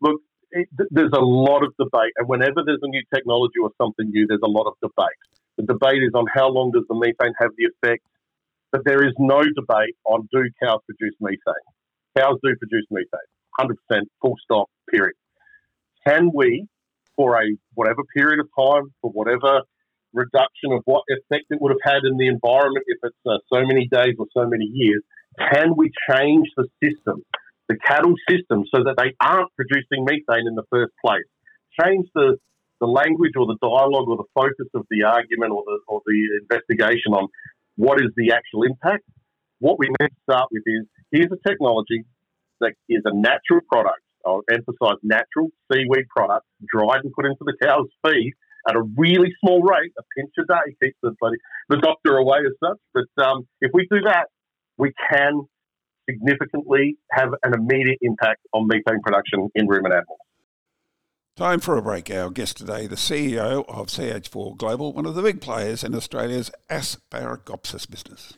look, 0.00 0.20
it, 0.50 0.68
there's 0.90 1.12
a 1.12 1.24
lot 1.24 1.64
of 1.64 1.72
debate, 1.78 2.12
and 2.16 2.28
whenever 2.28 2.62
there's 2.64 2.82
a 2.82 2.88
new 2.88 3.02
technology 3.12 3.58
or 3.62 3.70
something 3.80 4.10
new, 4.10 4.26
there's 4.26 4.44
a 4.44 4.50
lot 4.50 4.66
of 4.66 4.74
debate. 4.80 5.18
The 5.56 5.64
debate 5.64 6.02
is 6.02 6.14
on 6.14 6.26
how 6.32 6.48
long 6.48 6.72
does 6.72 6.84
the 6.88 6.94
methane 6.94 7.34
have 7.40 7.50
the 7.56 7.70
effect, 7.70 8.04
but 8.72 8.82
there 8.84 9.06
is 9.06 9.14
no 9.18 9.42
debate 9.42 9.96
on 10.04 10.28
do 10.32 10.42
cows 10.62 10.80
produce 10.86 11.14
methane. 11.20 11.66
Cows 12.16 12.38
do 12.42 12.54
produce 12.56 12.86
methane. 12.90 13.30
100% 13.60 13.74
full 14.20 14.34
stop, 14.42 14.68
period. 14.90 15.14
Can 16.06 16.30
we, 16.34 16.66
for 17.16 17.36
a 17.36 17.46
whatever 17.74 18.02
period 18.14 18.40
of 18.40 18.48
time, 18.58 18.92
for 19.00 19.10
whatever 19.10 19.62
reduction 20.12 20.72
of 20.72 20.82
what 20.84 21.02
effect 21.08 21.46
it 21.50 21.60
would 21.60 21.72
have 21.72 21.94
had 21.94 22.02
in 22.04 22.16
the 22.16 22.28
environment, 22.28 22.84
if 22.86 22.98
it's 23.02 23.24
uh, 23.26 23.38
so 23.52 23.66
many 23.66 23.88
days 23.90 24.14
or 24.18 24.26
so 24.32 24.46
many 24.48 24.70
years, 24.72 25.02
can 25.52 25.74
we 25.76 25.90
change 26.10 26.46
the 26.56 26.66
system, 26.82 27.22
the 27.68 27.76
cattle 27.84 28.14
system, 28.30 28.62
so 28.72 28.84
that 28.84 28.94
they 28.96 29.12
aren't 29.20 29.50
producing 29.56 30.06
methane 30.06 30.46
in 30.46 30.54
the 30.54 30.62
first 30.70 30.92
place? 31.04 31.26
Change 31.82 32.06
the, 32.14 32.38
the 32.80 32.86
language 32.86 33.32
or 33.36 33.46
the 33.46 33.58
dialogue 33.60 34.08
or 34.08 34.16
the 34.16 34.30
focus 34.34 34.70
of 34.74 34.86
the 34.90 35.02
argument 35.02 35.50
or 35.50 35.64
the, 35.66 35.78
or 35.88 36.00
the 36.06 36.38
investigation 36.40 37.12
on 37.12 37.26
what 37.76 38.00
is 38.00 38.10
the 38.16 38.32
actual 38.32 38.62
impact. 38.62 39.02
What 39.58 39.78
we 39.78 39.88
need 39.88 40.08
to 40.08 40.22
start 40.22 40.48
with 40.52 40.62
is 40.66 40.86
here's 41.10 41.32
a 41.32 41.48
technology 41.48 42.04
that 42.64 42.74
is 42.88 43.02
a 43.04 43.14
natural 43.14 43.60
product. 43.70 44.00
I'll 44.26 44.42
emphasize 44.50 44.96
natural 45.02 45.48
seaweed 45.70 46.08
product, 46.08 46.46
dried 46.72 47.04
and 47.04 47.12
put 47.12 47.26
into 47.26 47.44
the 47.44 47.54
cow's 47.62 47.88
feed 48.06 48.32
at 48.68 48.76
a 48.76 48.82
really 48.96 49.32
small 49.40 49.62
rate, 49.62 49.92
a 49.98 50.02
pinch 50.16 50.32
a 50.38 50.44
day 50.46 50.74
keeps 50.82 50.96
the, 51.02 51.14
the 51.68 51.76
doctor 51.78 52.16
away 52.16 52.38
as 52.38 52.52
such. 52.62 52.78
But 52.94 53.24
um, 53.24 53.46
if 53.60 53.70
we 53.74 53.86
do 53.90 54.00
that, 54.06 54.28
we 54.78 54.92
can 55.10 55.42
significantly 56.08 56.96
have 57.10 57.30
an 57.42 57.54
immediate 57.54 57.98
impact 58.02 58.40
on 58.52 58.66
methane 58.66 59.00
production 59.02 59.48
in 59.54 59.66
ruminant 59.66 59.94
animals. 59.94 60.18
Time 61.36 61.60
for 61.60 61.76
a 61.76 61.82
break. 61.82 62.10
Our 62.10 62.30
guest 62.30 62.56
today, 62.56 62.86
the 62.86 62.94
CEO 62.94 63.64
of 63.68 63.88
CH4 63.88 64.56
Global, 64.56 64.92
one 64.92 65.04
of 65.04 65.14
the 65.14 65.22
big 65.22 65.40
players 65.40 65.82
in 65.82 65.94
Australia's 65.94 66.50
Asparagopsis 66.70 67.90
business. 67.90 68.34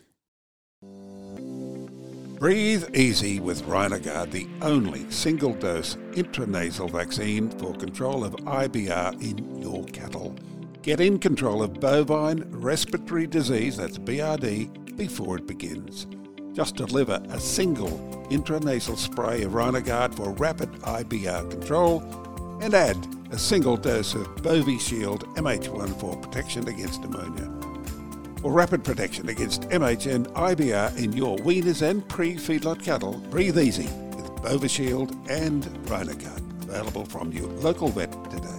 Breathe 2.38 2.94
easy 2.94 3.40
with 3.40 3.64
Rhinogard, 3.64 4.30
the 4.30 4.46
only 4.60 5.10
single 5.10 5.54
dose 5.54 5.96
intranasal 6.12 6.90
vaccine 6.90 7.48
for 7.48 7.72
control 7.72 8.24
of 8.24 8.36
IBR 8.36 9.22
in 9.22 9.62
your 9.62 9.84
cattle. 9.84 10.36
Get 10.82 11.00
in 11.00 11.18
control 11.18 11.62
of 11.62 11.80
bovine 11.80 12.44
respiratory 12.50 13.26
disease, 13.26 13.78
that's 13.78 13.96
BRD, 13.96 14.96
before 14.98 15.38
it 15.38 15.46
begins. 15.46 16.06
Just 16.52 16.76
deliver 16.76 17.22
a 17.30 17.40
single 17.40 17.98
intranasal 18.30 18.98
spray 18.98 19.42
of 19.44 19.52
Rhinogard 19.52 20.14
for 20.14 20.32
rapid 20.32 20.70
IBR 20.82 21.50
control 21.50 22.02
and 22.60 22.74
add 22.74 22.98
a 23.30 23.38
single 23.38 23.78
dose 23.78 24.14
of 24.14 24.26
Bovishield 24.42 25.22
MH1 25.36 25.98
for 25.98 26.14
protection 26.18 26.68
against 26.68 27.00
pneumonia. 27.00 27.55
For 28.46 28.52
rapid 28.52 28.84
protection 28.84 29.28
against 29.28 29.62
MHN 29.62 30.28
IBR 30.34 30.96
in 31.02 31.12
your 31.12 31.36
weaners 31.38 31.82
and 31.82 32.08
pre-feedlot 32.08 32.80
cattle, 32.80 33.14
breathe 33.28 33.58
easy 33.58 33.88
with 34.14 34.26
Bovishield 34.36 35.10
and 35.28 35.64
Rhinogard. 35.86 36.62
Available 36.62 37.06
from 37.06 37.32
your 37.32 37.48
local 37.48 37.88
vet 37.88 38.12
today. 38.30 38.55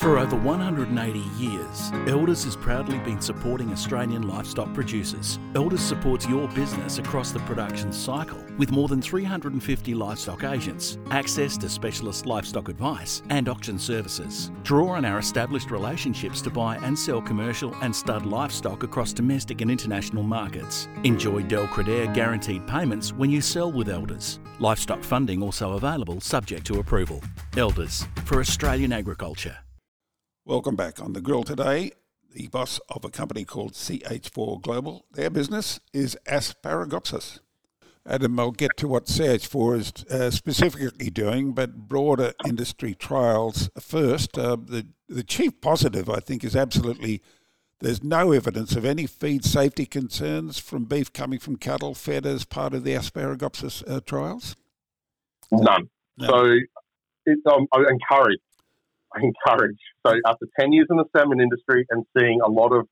For 0.00 0.18
over 0.18 0.34
180 0.34 1.18
years, 1.36 1.92
Elders 2.06 2.44
has 2.44 2.56
proudly 2.56 2.98
been 3.00 3.20
supporting 3.20 3.70
Australian 3.70 4.26
livestock 4.26 4.72
producers. 4.72 5.38
Elders 5.54 5.82
supports 5.82 6.26
your 6.26 6.48
business 6.48 6.96
across 6.96 7.32
the 7.32 7.40
production 7.40 7.92
cycle 7.92 8.42
with 8.56 8.70
more 8.70 8.88
than 8.88 9.02
350 9.02 9.92
livestock 9.92 10.42
agents, 10.42 10.96
access 11.10 11.58
to 11.58 11.68
specialist 11.68 12.24
livestock 12.24 12.70
advice, 12.70 13.22
and 13.28 13.46
auction 13.46 13.78
services. 13.78 14.50
Draw 14.62 14.88
on 14.88 15.04
our 15.04 15.18
established 15.18 15.70
relationships 15.70 16.40
to 16.40 16.48
buy 16.48 16.76
and 16.78 16.98
sell 16.98 17.20
commercial 17.20 17.74
and 17.82 17.94
stud 17.94 18.24
livestock 18.24 18.82
across 18.84 19.12
domestic 19.12 19.60
and 19.60 19.70
international 19.70 20.22
markets. 20.22 20.88
Enjoy 21.04 21.42
Del 21.42 21.66
Credere 21.66 22.14
guaranteed 22.14 22.66
payments 22.66 23.12
when 23.12 23.28
you 23.28 23.42
sell 23.42 23.70
with 23.70 23.90
Elders. 23.90 24.40
Livestock 24.60 25.04
funding 25.04 25.42
also 25.42 25.72
available 25.72 26.22
subject 26.22 26.66
to 26.68 26.78
approval. 26.80 27.22
Elders 27.58 28.06
for 28.24 28.40
Australian 28.40 28.94
agriculture. 28.94 29.58
Welcome 30.46 30.74
back 30.74 31.00
on 31.00 31.12
the 31.12 31.20
grill 31.20 31.44
today. 31.44 31.92
The 32.32 32.48
boss 32.48 32.80
of 32.88 33.04
a 33.04 33.10
company 33.10 33.44
called 33.44 33.74
CH4 33.74 34.62
Global. 34.62 35.04
Their 35.12 35.28
business 35.28 35.80
is 35.92 36.16
Asparagopsis. 36.26 37.40
Adam, 38.06 38.40
I'll 38.40 38.50
get 38.50 38.70
to 38.78 38.88
what 38.88 39.04
CH4 39.04 39.78
is 39.78 40.04
uh, 40.10 40.30
specifically 40.30 41.10
doing, 41.10 41.52
but 41.52 41.88
broader 41.88 42.32
industry 42.46 42.94
trials 42.94 43.68
first. 43.78 44.38
Uh, 44.38 44.56
the, 44.56 44.86
the 45.10 45.22
chief 45.22 45.60
positive, 45.60 46.08
I 46.08 46.20
think, 46.20 46.42
is 46.42 46.56
absolutely 46.56 47.20
there's 47.80 48.02
no 48.02 48.32
evidence 48.32 48.74
of 48.74 48.86
any 48.86 49.06
feed 49.06 49.44
safety 49.44 49.84
concerns 49.84 50.58
from 50.58 50.84
beef 50.84 51.12
coming 51.12 51.38
from 51.38 51.56
cattle 51.56 51.94
fed 51.94 52.24
as 52.24 52.46
part 52.46 52.72
of 52.72 52.82
the 52.82 52.94
Asparagopsis 52.94 53.88
uh, 53.88 54.00
trials? 54.00 54.56
None. 55.52 55.90
No. 56.16 56.26
So 56.26 56.58
it, 57.26 57.38
um, 57.46 57.66
I'm 57.72 57.86
encouraged 57.86 58.40
I 59.16 59.20
encourage. 59.22 59.78
So 60.06 60.14
after 60.26 60.46
10 60.58 60.72
years 60.72 60.86
in 60.90 60.96
the 60.96 61.04
salmon 61.16 61.40
industry 61.40 61.86
and 61.90 62.04
seeing 62.16 62.40
a 62.44 62.50
lot 62.50 62.72
of 62.72 62.86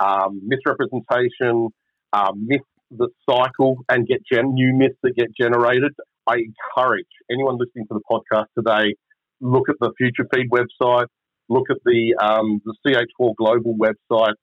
um, 0.00 0.40
misrepresentation, 0.44 1.68
um, 2.12 2.46
myths 2.46 2.64
that 2.98 3.10
cycle 3.28 3.76
and 3.88 4.06
get 4.06 4.20
gen- 4.30 4.54
new 4.54 4.74
myths 4.74 4.96
that 5.02 5.14
get 5.16 5.28
generated, 5.38 5.92
I 6.26 6.36
encourage 6.36 7.06
anyone 7.30 7.58
listening 7.58 7.86
to 7.88 7.94
the 7.94 8.02
podcast 8.10 8.46
today, 8.56 8.94
look 9.40 9.68
at 9.68 9.76
the 9.80 9.92
Future 9.98 10.26
Feed 10.34 10.50
website, 10.50 11.06
look 11.48 11.66
at 11.70 11.78
the, 11.84 12.14
um, 12.22 12.60
the 12.64 12.74
CH4 12.86 13.34
Global 13.36 13.76
website. 13.76 14.34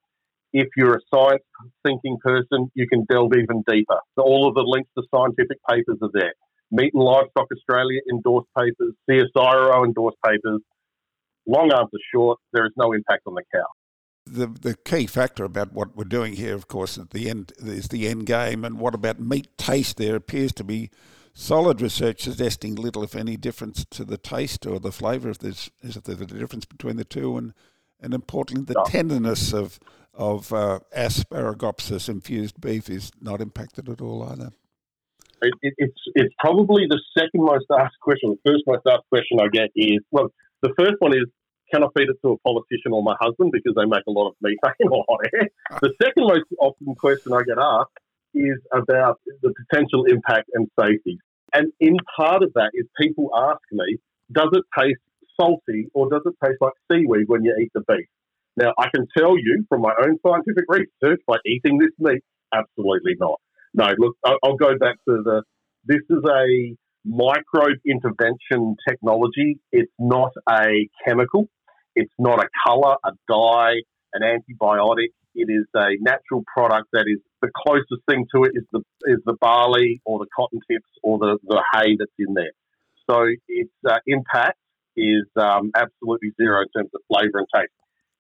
If 0.53 0.67
you're 0.77 0.95
a 0.95 1.01
science 1.13 1.43
thinking 1.85 2.17
person, 2.23 2.71
you 2.73 2.87
can 2.87 3.05
delve 3.09 3.33
even 3.33 3.63
deeper. 3.67 3.99
So 4.17 4.23
all 4.23 4.47
of 4.47 4.55
the 4.55 4.63
links 4.63 4.89
to 4.97 5.03
scientific 5.13 5.57
papers 5.69 5.97
are 6.01 6.09
there. 6.13 6.33
Meat 6.71 6.91
and 6.93 7.03
Livestock 7.03 7.47
Australia 7.55 7.99
endorsed 8.11 8.47
papers, 8.57 8.93
CSIRO 9.09 9.85
endorsed 9.85 10.17
papers, 10.25 10.61
Long 11.47 11.71
answer 11.71 11.97
short, 12.13 12.39
there 12.51 12.65
is 12.65 12.73
no 12.75 12.91
impact 12.91 13.23
on 13.25 13.35
the 13.35 13.43
cow. 13.53 13.65
The, 14.25 14.47
the 14.47 14.75
key 14.75 15.07
factor 15.07 15.45
about 15.45 15.71
what 15.71 15.95
we're 15.95 16.03
doing 16.03 16.33
here, 16.33 16.53
of 16.53 16.67
course, 16.67 16.97
at 16.97 17.11
the 17.11 17.29
end 17.29 17.53
is 17.57 17.87
the 17.87 18.07
end 18.07 18.25
game. 18.25 18.65
And 18.65 18.77
what 18.79 18.93
about 18.93 19.21
meat 19.21 19.47
taste? 19.57 19.95
There 19.95 20.17
appears 20.17 20.51
to 20.53 20.65
be 20.65 20.89
solid 21.33 21.81
research 21.81 22.23
suggesting 22.23 22.75
little, 22.75 23.03
if 23.03 23.15
any, 23.15 23.37
difference 23.37 23.85
to 23.91 24.03
the 24.03 24.17
taste 24.17 24.65
or 24.65 24.79
the 24.79 24.91
flavour. 24.91 25.29
If 25.29 25.39
there's 25.39 25.71
is 25.81 25.95
there 25.95 26.21
a 26.21 26.25
difference 26.25 26.65
between 26.65 26.97
the 26.97 27.05
two, 27.05 27.37
and 27.37 27.53
and 28.01 28.13
importantly, 28.13 28.65
the 28.65 28.73
no. 28.73 28.83
tenderness 28.83 29.53
of 29.53 29.79
of 30.13 30.51
uh, 30.51 30.79
asparagopsis 30.95 32.09
infused 32.09 32.59
beef 32.59 32.89
is 32.89 33.11
not 33.21 33.39
impacted 33.39 33.87
at 33.87 34.01
all 34.01 34.23
either. 34.23 34.51
It, 35.41 35.53
it, 35.61 35.73
it's 35.77 36.01
it's 36.15 36.33
probably 36.39 36.87
the 36.89 36.99
second 37.17 37.45
most 37.45 37.65
asked 37.79 37.99
question. 38.01 38.31
The 38.31 38.51
first 38.51 38.63
most 38.67 38.81
asked 38.87 39.07
question 39.09 39.39
I 39.39 39.47
get 39.47 39.69
is 39.75 39.99
well, 40.11 40.29
the 40.63 40.73
first 40.77 40.95
one 40.99 41.13
is 41.13 41.25
can 41.73 41.83
I 41.83 41.87
feed 41.97 42.09
it 42.09 42.17
to 42.23 42.33
a 42.33 42.37
politician 42.39 42.93
or 42.93 43.03
my 43.03 43.15
husband 43.19 43.51
because 43.51 43.73
they 43.75 43.85
make 43.85 44.03
a 44.07 44.11
lot 44.11 44.29
of 44.29 44.35
methane 44.41 44.89
or 44.91 45.03
hot 45.07 45.19
eh? 45.25 45.37
air? 45.41 45.49
The 45.81 45.93
second 46.01 46.23
most 46.27 46.45
often 46.59 46.95
question 46.95 47.33
I 47.33 47.43
get 47.43 47.57
asked 47.59 47.97
is 48.33 48.57
about 48.73 49.19
the 49.41 49.53
potential 49.53 50.05
impact 50.05 50.49
and 50.53 50.67
safety. 50.79 51.19
And 51.53 51.71
in 51.79 51.97
part 52.15 52.43
of 52.43 52.51
that 52.55 52.71
is 52.73 52.85
people 52.99 53.29
ask 53.35 53.61
me, 53.71 53.97
does 54.31 54.49
it 54.53 54.63
taste 54.77 54.99
salty 55.39 55.89
or 55.93 56.09
does 56.09 56.21
it 56.25 56.35
taste 56.43 56.57
like 56.61 56.73
seaweed 56.91 57.27
when 57.27 57.43
you 57.43 57.55
eat 57.61 57.71
the 57.73 57.81
beef? 57.87 58.07
Now, 58.57 58.73
I 58.77 58.87
can 58.93 59.05
tell 59.15 59.37
you 59.37 59.65
from 59.69 59.81
my 59.81 59.93
own 60.03 60.17
scientific 60.25 60.65
research 60.67 61.21
by 61.27 61.37
eating 61.45 61.77
this 61.77 61.91
meat, 61.99 62.23
absolutely 62.53 63.15
not. 63.19 63.39
No, 63.73 63.93
look, 63.97 64.17
I'll 64.25 64.55
go 64.55 64.77
back 64.77 64.95
to 65.07 65.21
the, 65.23 65.43
this 65.85 66.01
is 66.09 66.23
a 66.27 66.75
microbe 67.05 67.77
intervention 67.85 68.75
technology. 68.87 69.59
It's 69.71 69.91
not 69.99 70.31
a 70.49 70.89
chemical. 71.07 71.47
It's 71.97 72.13
not 72.19 72.39
a 72.39 72.47
color, 72.65 72.95
a 73.03 73.11
dye, 73.27 73.81
an 74.13 74.21
antibiotic. 74.21 75.09
It 75.33 75.49
is 75.49 75.65
a 75.73 75.97
natural 75.99 76.43
product 76.45 76.89
that 76.93 77.05
is 77.07 77.17
the 77.41 77.49
closest 77.55 78.05
thing 78.07 78.25
to 78.35 78.43
it 78.43 78.51
is 78.53 78.65
the 78.71 78.81
is 79.05 79.17
the 79.25 79.35
barley 79.41 79.99
or 80.05 80.19
the 80.19 80.27
cotton 80.35 80.59
tips 80.69 80.89
or 81.01 81.17
the, 81.17 81.39
the 81.43 81.63
hay 81.73 81.95
that's 81.97 82.11
in 82.19 82.35
there. 82.35 82.53
So 83.09 83.25
its 83.47 83.73
uh, 83.87 83.97
impact 84.05 84.59
is 84.95 85.25
um, 85.35 85.71
absolutely 85.75 86.33
zero 86.39 86.61
in 86.61 86.69
terms 86.75 86.91
of 86.93 87.01
flavour 87.07 87.39
and 87.39 87.47
taste. 87.55 87.73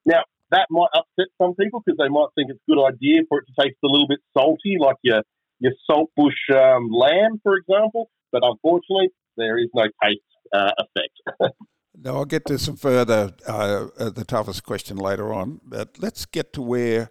Now 0.05 0.21
that 0.49 0.67
might 0.71 0.89
upset 0.93 1.29
some 1.39 1.53
people 1.53 1.83
because 1.85 1.97
they 2.01 2.09
might 2.09 2.33
think 2.33 2.49
it's 2.49 2.61
a 2.67 2.71
good 2.73 2.83
idea 2.83 3.21
for 3.29 3.39
it 3.39 3.45
to 3.45 3.53
taste 3.61 3.77
a 3.83 3.87
little 3.87 4.07
bit 4.07 4.19
salty, 4.35 4.77
like 4.79 4.97
your 5.03 5.21
your 5.59 5.73
saltbush 5.85 6.41
um, 6.49 6.89
lamb, 6.89 7.41
for 7.43 7.57
example. 7.57 8.09
But 8.31 8.41
unfortunately, 8.43 9.09
there 9.37 9.59
is 9.59 9.69
no 9.75 9.85
taste 10.03 10.21
uh, 10.51 10.71
effect. 10.81 11.53
no, 11.99 12.15
I'll 12.15 12.25
get 12.25 12.45
to 12.45 12.59
some 12.59 12.75
further, 12.75 13.33
uh, 13.47 13.87
uh, 13.97 14.09
the 14.09 14.25
toughest 14.25 14.63
question 14.63 14.97
later 14.97 15.33
on. 15.33 15.61
But 15.65 15.97
let's 15.99 16.25
get 16.25 16.53
to 16.53 16.61
where 16.61 17.09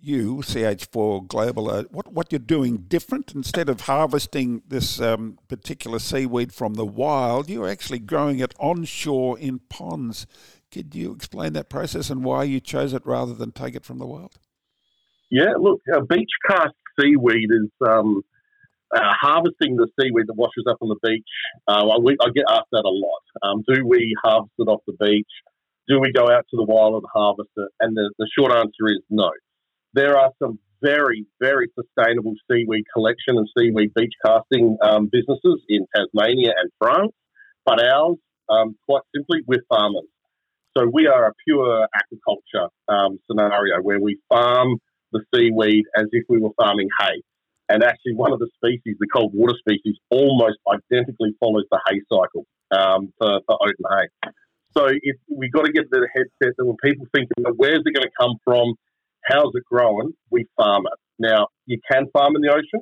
you, 0.00 0.36
CH4 0.38 1.26
Global, 1.26 1.70
uh, 1.70 1.84
what, 1.90 2.12
what 2.12 2.32
you're 2.32 2.38
doing 2.38 2.84
different. 2.88 3.34
Instead 3.34 3.68
of 3.68 3.82
harvesting 3.82 4.62
this 4.66 5.00
um, 5.00 5.38
particular 5.48 5.98
seaweed 5.98 6.52
from 6.52 6.74
the 6.74 6.86
wild, 6.86 7.48
you're 7.48 7.68
actually 7.68 7.98
growing 8.00 8.40
it 8.40 8.54
onshore 8.58 9.38
in 9.38 9.60
ponds. 9.68 10.26
Could 10.72 10.94
you 10.94 11.12
explain 11.12 11.52
that 11.54 11.68
process 11.68 12.10
and 12.10 12.24
why 12.24 12.44
you 12.44 12.60
chose 12.60 12.92
it 12.92 13.06
rather 13.06 13.34
than 13.34 13.52
take 13.52 13.74
it 13.74 13.84
from 13.84 13.98
the 13.98 14.06
wild? 14.06 14.38
Yeah, 15.30 15.54
look, 15.58 15.80
beach 16.08 16.30
cast 16.48 16.74
seaweed 16.98 17.50
is 17.50 17.70
um, 17.86 18.22
Uh, 18.94 19.12
harvesting 19.20 19.76
the 19.76 19.86
seaweed 20.00 20.26
that 20.26 20.34
washes 20.34 20.64
up 20.68 20.78
on 20.80 20.88
the 20.88 20.96
beach, 21.06 21.26
uh, 21.66 21.84
we, 22.02 22.16
I 22.22 22.30
get 22.34 22.44
asked 22.48 22.72
that 22.72 22.84
a 22.84 22.88
lot. 22.88 23.22
Um, 23.42 23.62
do 23.68 23.86
we 23.86 24.14
harvest 24.24 24.54
it 24.58 24.68
off 24.68 24.80
the 24.86 24.96
beach? 24.98 25.28
Do 25.88 26.00
we 26.00 26.10
go 26.12 26.30
out 26.30 26.46
to 26.50 26.56
the 26.56 26.64
wild 26.64 26.94
and 26.94 27.04
harvest 27.12 27.50
it? 27.56 27.68
And 27.80 27.96
the, 27.96 28.10
the 28.18 28.28
short 28.36 28.52
answer 28.52 28.88
is 28.88 29.00
no. 29.10 29.30
There 29.92 30.16
are 30.16 30.32
some 30.42 30.58
very, 30.80 31.26
very 31.40 31.68
sustainable 31.74 32.34
seaweed 32.50 32.84
collection 32.94 33.36
and 33.36 33.48
seaweed 33.56 33.92
beach 33.94 34.14
casting 34.24 34.78
um, 34.82 35.08
businesses 35.10 35.62
in 35.68 35.86
Tasmania 35.94 36.52
and 36.58 36.70
France, 36.78 37.12
but 37.66 37.82
ours, 37.82 38.16
um, 38.48 38.76
quite 38.86 39.02
simply, 39.14 39.40
we're 39.46 39.64
farmers. 39.68 40.08
So 40.76 40.86
we 40.90 41.06
are 41.06 41.26
a 41.26 41.32
pure 41.46 41.86
aquaculture 41.96 42.68
um, 42.88 43.18
scenario 43.28 43.82
where 43.82 44.00
we 44.00 44.18
farm 44.28 44.78
the 45.12 45.22
seaweed 45.34 45.84
as 45.96 46.06
if 46.12 46.24
we 46.28 46.38
were 46.38 46.50
farming 46.60 46.88
hay. 47.00 47.22
And 47.68 47.82
actually, 47.82 48.14
one 48.14 48.32
of 48.32 48.38
the 48.38 48.48
species, 48.56 48.96
the 48.98 49.06
cold 49.14 49.32
water 49.34 49.54
species, 49.58 49.96
almost 50.10 50.58
identically 50.68 51.34
follows 51.38 51.64
the 51.70 51.80
hay 51.86 52.00
cycle 52.08 52.46
um, 52.70 53.12
for, 53.18 53.40
for 53.46 53.58
oat 53.60 53.74
and 53.78 53.88
hay. 54.24 54.30
So 54.76 54.88
we've 55.28 55.52
got 55.52 55.64
to 55.64 55.72
get 55.72 55.90
the 55.90 56.06
headset 56.14 56.54
that 56.56 56.64
when 56.64 56.76
people 56.82 57.06
think, 57.14 57.28
where's 57.56 57.80
it 57.84 57.94
going 57.94 58.06
to 58.06 58.16
come 58.18 58.36
from? 58.44 58.74
How's 59.24 59.52
it 59.54 59.64
growing? 59.70 60.12
We 60.30 60.46
farm 60.56 60.84
it. 60.86 60.98
Now, 61.18 61.48
you 61.66 61.78
can 61.90 62.06
farm 62.12 62.36
in 62.36 62.42
the 62.42 62.52
ocean 62.52 62.80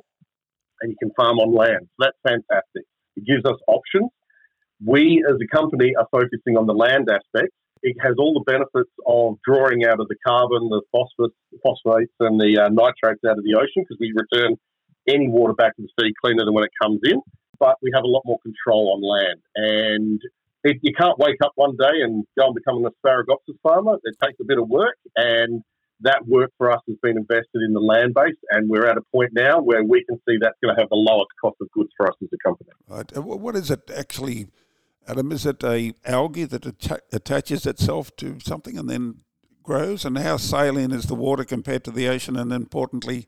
and 0.81 0.91
you 0.91 0.97
can 1.01 1.11
farm 1.17 1.39
on 1.39 1.55
land. 1.55 1.87
So 1.99 2.05
that's 2.05 2.17
fantastic. 2.23 2.83
It 3.15 3.25
gives 3.25 3.45
us 3.45 3.57
options. 3.67 4.11
We, 4.85 5.25
as 5.27 5.35
a 5.41 5.55
company, 5.55 5.93
are 5.97 6.07
focusing 6.11 6.55
on 6.55 6.67
the 6.67 6.73
land 6.73 7.09
aspect. 7.09 7.51
It 7.81 7.95
has 8.01 8.13
all 8.19 8.33
the 8.33 8.45
benefits 8.45 8.91
of 9.05 9.37
drawing 9.45 9.85
out 9.85 9.99
of 9.99 10.07
the 10.07 10.15
carbon, 10.25 10.69
the 10.69 10.81
phosphorus, 10.91 11.33
phosphates, 11.63 12.13
and 12.19 12.39
the 12.39 12.61
uh, 12.61 12.69
nitrates 12.69 13.23
out 13.25 13.37
of 13.37 13.43
the 13.43 13.55
ocean 13.57 13.85
because 13.85 13.97
we 13.99 14.13
return 14.13 14.55
any 15.07 15.27
water 15.27 15.53
back 15.53 15.75
to 15.75 15.81
the 15.81 15.89
sea 15.99 16.13
cleaner 16.21 16.45
than 16.45 16.53
when 16.53 16.63
it 16.63 16.71
comes 16.81 16.99
in. 17.03 17.21
But 17.59 17.77
we 17.81 17.91
have 17.93 18.03
a 18.03 18.07
lot 18.07 18.21
more 18.25 18.39
control 18.39 18.93
on 18.93 19.01
land. 19.01 19.41
And 19.55 20.21
it, 20.63 20.77
you 20.81 20.93
can't 20.93 21.17
wake 21.17 21.37
up 21.43 21.53
one 21.55 21.75
day 21.77 22.01
and 22.03 22.25
go 22.37 22.47
and 22.47 22.55
become 22.55 22.77
an 22.77 22.85
asparagus 22.85 23.37
farmer. 23.63 23.97
It 24.03 24.15
takes 24.23 24.39
a 24.39 24.45
bit 24.45 24.59
of 24.59 24.67
work. 24.67 24.95
And 25.15 25.63
that 26.01 26.27
work 26.27 26.51
for 26.57 26.71
us 26.71 26.81
has 26.87 26.97
been 27.01 27.17
invested 27.17 27.61
in 27.65 27.73
the 27.73 27.79
land 27.79 28.13
base. 28.13 28.35
And 28.51 28.69
we're 28.69 28.85
at 28.85 28.97
a 28.97 29.01
point 29.11 29.31
now 29.33 29.59
where 29.59 29.83
we 29.83 30.03
can 30.03 30.17
see 30.27 30.37
that's 30.39 30.57
going 30.63 30.75
to 30.75 30.81
have 30.81 30.89
the 30.89 30.95
lowest 30.95 31.29
cost 31.41 31.57
of 31.61 31.71
goods 31.71 31.89
for 31.97 32.07
us 32.07 32.15
as 32.21 32.29
a 32.31 32.37
company. 32.37 32.69
Right. 32.87 33.17
What 33.17 33.55
is 33.55 33.71
it 33.71 33.89
actually, 33.95 34.47
Adam? 35.07 35.31
Is 35.31 35.45
it 35.45 35.63
a 35.63 35.93
algae 36.05 36.45
that 36.45 36.65
attaches 37.11 37.65
itself 37.65 38.15
to 38.17 38.39
something 38.39 38.77
and 38.77 38.87
then 38.87 39.21
grows? 39.63 40.05
And 40.05 40.17
how 40.19 40.37
saline 40.37 40.91
is 40.91 41.05
the 41.05 41.15
water 41.15 41.43
compared 41.43 41.83
to 41.85 41.91
the 41.91 42.07
ocean? 42.07 42.35
And 42.37 42.51
importantly, 42.51 43.25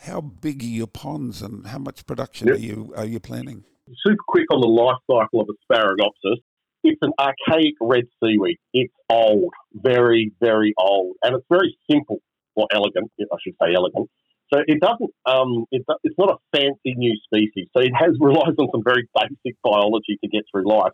how 0.00 0.20
big 0.20 0.62
are 0.62 0.66
your 0.66 0.86
ponds 0.86 1.42
and 1.42 1.66
how 1.66 1.78
much 1.78 2.06
production 2.06 2.48
yep. 2.48 2.56
are 2.56 2.60
you 2.60 2.94
are 2.96 3.04
you 3.04 3.20
planning? 3.20 3.64
Super 4.04 4.22
quick 4.26 4.46
on 4.50 4.60
the 4.60 4.66
life 4.66 4.98
cycle 5.10 5.40
of 5.40 5.48
Asparagopsis. 5.48 6.38
It's 6.82 7.00
an 7.02 7.12
archaic 7.18 7.74
red 7.80 8.04
seaweed. 8.22 8.58
It's 8.72 8.92
old, 9.08 9.52
very, 9.72 10.32
very 10.40 10.74
old, 10.78 11.16
and 11.22 11.34
it's 11.36 11.46
very 11.48 11.76
simple 11.90 12.18
or 12.54 12.66
elegant. 12.72 13.10
I 13.20 13.36
should 13.42 13.54
say 13.60 13.74
elegant. 13.74 14.10
So 14.52 14.60
it 14.66 14.80
doesn't. 14.80 15.10
Um, 15.26 15.64
it's, 15.70 15.84
it's 16.04 16.14
not 16.18 16.30
a 16.30 16.56
fancy 16.56 16.94
new 16.96 17.16
species. 17.24 17.68
So 17.76 17.82
it 17.82 17.92
has 17.98 18.10
relies 18.20 18.54
on 18.58 18.68
some 18.72 18.82
very 18.84 19.08
basic 19.14 19.56
biology 19.62 20.18
to 20.22 20.28
get 20.28 20.42
through 20.50 20.68
life. 20.68 20.92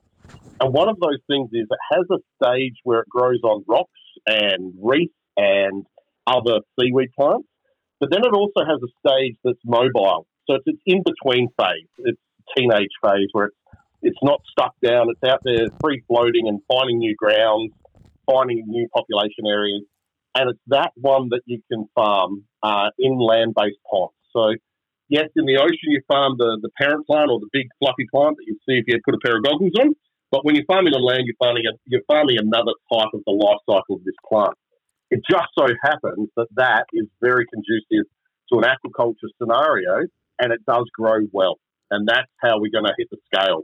And 0.60 0.72
one 0.72 0.88
of 0.88 0.98
those 1.00 1.18
things 1.26 1.48
is 1.52 1.66
it 1.70 1.78
has 1.92 2.06
a 2.10 2.18
stage 2.42 2.74
where 2.84 3.00
it 3.00 3.08
grows 3.08 3.40
on 3.42 3.64
rocks 3.66 3.90
and 4.26 4.74
reef 4.80 5.10
and 5.36 5.84
other 6.26 6.60
seaweed 6.78 7.10
plants. 7.18 7.48
But 8.00 8.10
then 8.10 8.20
it 8.24 8.32
also 8.32 8.64
has 8.66 8.80
a 8.82 8.90
stage 9.06 9.36
that's 9.44 9.60
mobile. 9.64 10.26
So 10.48 10.56
it's, 10.56 10.64
it's 10.66 10.82
in 10.86 11.02
between 11.04 11.48
phase. 11.60 11.88
It's 11.98 12.20
teenage 12.56 12.90
phase 13.02 13.28
where 13.32 13.46
it's 13.46 13.56
it's 14.02 14.18
not 14.22 14.40
stuck 14.50 14.74
down. 14.82 15.08
It's 15.10 15.30
out 15.30 15.40
there 15.44 15.66
free 15.80 16.02
floating 16.08 16.48
and 16.48 16.60
finding 16.72 16.98
new 16.98 17.14
grounds, 17.16 17.72
finding 18.30 18.64
new 18.66 18.88
population 18.88 19.46
areas. 19.46 19.82
And 20.34 20.50
it's 20.50 20.60
that 20.68 20.92
one 20.96 21.28
that 21.30 21.42
you 21.44 21.60
can 21.70 21.86
farm 21.94 22.44
uh, 22.62 22.90
in 22.98 23.18
land 23.18 23.54
based 23.56 23.78
ponds. 23.90 24.14
So, 24.32 24.54
yes, 25.08 25.28
in 25.36 25.44
the 25.44 25.58
ocean, 25.58 25.88
you 25.90 26.00
farm 26.06 26.36
the, 26.38 26.58
the 26.62 26.70
parent 26.80 27.06
plant 27.06 27.30
or 27.30 27.40
the 27.40 27.48
big 27.52 27.66
fluffy 27.78 28.06
plant 28.12 28.36
that 28.36 28.44
you 28.46 28.54
see 28.66 28.78
if 28.78 28.84
you 28.86 28.98
put 29.04 29.14
a 29.14 29.18
pair 29.18 29.36
of 29.36 29.44
goggles 29.44 29.72
on. 29.78 29.94
But 30.30 30.44
when 30.44 30.54
you're 30.54 30.64
farming 30.66 30.94
on 30.94 31.02
land, 31.02 31.24
you're 31.26 31.40
farming, 31.42 31.64
a, 31.66 31.76
you're 31.86 32.06
farming 32.06 32.38
another 32.38 32.72
type 32.92 33.10
of 33.12 33.20
the 33.26 33.32
life 33.32 33.58
cycle 33.68 33.96
of 33.96 34.04
this 34.04 34.14
plant. 34.28 34.54
It 35.10 35.20
just 35.28 35.48
so 35.58 35.66
happens 35.82 36.28
that 36.36 36.46
that 36.56 36.84
is 36.92 37.06
very 37.20 37.46
conducive 37.52 38.06
to 38.52 38.58
an 38.58 38.64
aquaculture 38.64 39.30
scenario 39.40 40.06
and 40.40 40.52
it 40.52 40.60
does 40.66 40.84
grow 40.94 41.18
well. 41.32 41.58
And 41.90 42.08
that's 42.08 42.30
how 42.40 42.60
we're 42.60 42.70
going 42.70 42.84
to 42.84 42.94
hit 42.96 43.08
the 43.10 43.18
scale. 43.32 43.62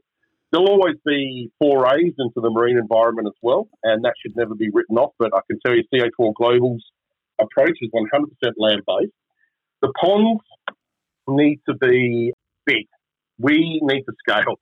There'll 0.51 0.69
always 0.69 0.97
be 1.05 1.51
forays 1.59 2.15
into 2.19 2.41
the 2.41 2.51
marine 2.51 2.79
environment 2.79 3.29
as 3.29 3.39
well, 3.43 3.69
and 3.83 4.05
that 4.05 4.15
should 4.21 4.37
never 4.37 4.55
be 4.55 4.71
written 4.73 4.97
off. 4.97 5.13
But 5.19 5.33
I 5.35 5.41
can 5.49 5.59
tell 5.65 5.75
you, 5.75 5.83
CH4 5.93 6.35
Global's 6.35 6.85
approach 7.41 7.79
is 7.81 7.91
100% 7.93 8.53
land 8.57 8.83
based. 8.87 9.13
The 9.83 9.93
ponds 10.01 10.43
need 11.29 11.61
to 11.69 11.75
be 11.75 12.33
big. 12.65 12.87
We 13.39 13.81
need 13.83 14.05
to 14.05 14.13
scale. 14.27 14.57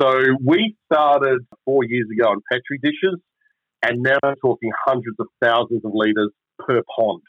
So 0.00 0.36
we 0.44 0.76
started 0.90 1.40
four 1.64 1.84
years 1.84 2.06
ago 2.12 2.30
on 2.30 2.40
Petri 2.50 2.78
dishes, 2.80 3.20
and 3.82 4.02
now 4.02 4.18
we're 4.22 4.34
talking 4.36 4.70
hundreds 4.86 5.16
of 5.18 5.26
thousands 5.42 5.84
of 5.84 5.92
litres 5.94 6.32
per 6.58 6.82
pond. 6.96 7.22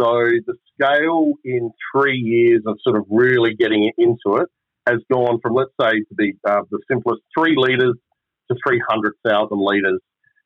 So 0.00 0.30
the 0.46 0.54
scale 0.74 1.32
in 1.44 1.70
three 1.92 2.16
years 2.16 2.62
of 2.66 2.78
sort 2.82 2.96
of 2.96 3.04
really 3.10 3.54
getting 3.54 3.90
into 3.98 4.38
it 4.38 4.48
has 4.86 4.98
gone 5.12 5.38
from, 5.42 5.54
let's 5.54 5.72
say, 5.80 5.90
to 5.90 6.14
be 6.16 6.34
uh, 6.48 6.62
the 6.70 6.80
simplest 6.90 7.20
three 7.36 7.54
litres 7.56 7.96
to 8.50 8.56
300,000 8.66 9.48
litres 9.58 10.00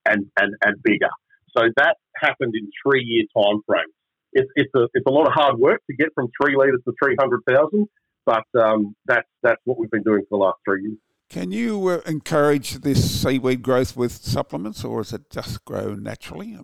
and, 0.07 0.27
and, 0.39 0.55
and 0.65 0.83
bigger. 0.83 1.11
So 1.57 1.65
that 1.77 1.97
happened 2.17 2.55
in 2.55 2.69
three 2.85 3.05
year 3.05 3.25
time 3.37 3.61
frame. 3.67 3.91
It's, 4.33 4.51
it's, 4.57 4.73
a, 4.75 4.89
it's 4.95 5.07
a 5.07 5.13
lot 5.13 5.29
of 5.29 5.33
hard 5.33 5.59
work 5.59 5.83
to 5.89 5.97
get 5.97 6.09
from 6.15 6.29
three 6.41 6.57
litres 6.57 6.81
to 6.87 6.93
300,000, 7.03 7.87
but 8.27 8.43
um, 8.61 8.97
that's, 9.07 9.29
that's 9.43 9.61
what 9.65 9.79
we've 9.79 9.91
been 9.91 10.03
doing 10.03 10.23
for 10.29 10.39
the 10.39 10.45
last 10.45 10.59
three 10.67 10.83
years. 10.83 10.99
Can 11.31 11.51
you 11.53 11.89
uh, 11.89 12.01
encourage 12.07 12.75
this 12.81 13.23
seaweed 13.23 13.63
growth 13.63 13.97
with 13.97 14.13
supplements, 14.13 14.85
or 14.85 15.01
is 15.01 15.13
it 15.13 15.31
just 15.31 15.65
grow 15.65 15.95
naturally? 15.95 16.57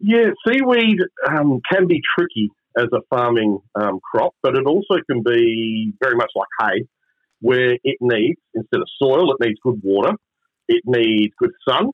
Yeah, 0.00 0.30
seaweed 0.46 0.98
um, 1.28 1.60
can 1.70 1.86
be 1.86 2.00
tricky 2.16 2.50
as 2.76 2.86
a 2.92 3.00
farming 3.10 3.58
um, 3.74 4.00
crop, 4.00 4.34
but 4.42 4.56
it 4.56 4.66
also 4.66 4.96
can 5.10 5.22
be 5.22 5.92
very 6.02 6.14
much 6.14 6.30
like 6.34 6.48
hay, 6.60 6.84
where 7.40 7.76
it 7.82 7.96
needs, 8.00 8.40
instead 8.54 8.80
of 8.80 8.88
soil, 9.00 9.32
it 9.32 9.46
needs 9.46 9.58
good 9.62 9.80
water, 9.82 10.12
it 10.68 10.82
needs 10.84 11.32
good 11.38 11.52
sun, 11.68 11.90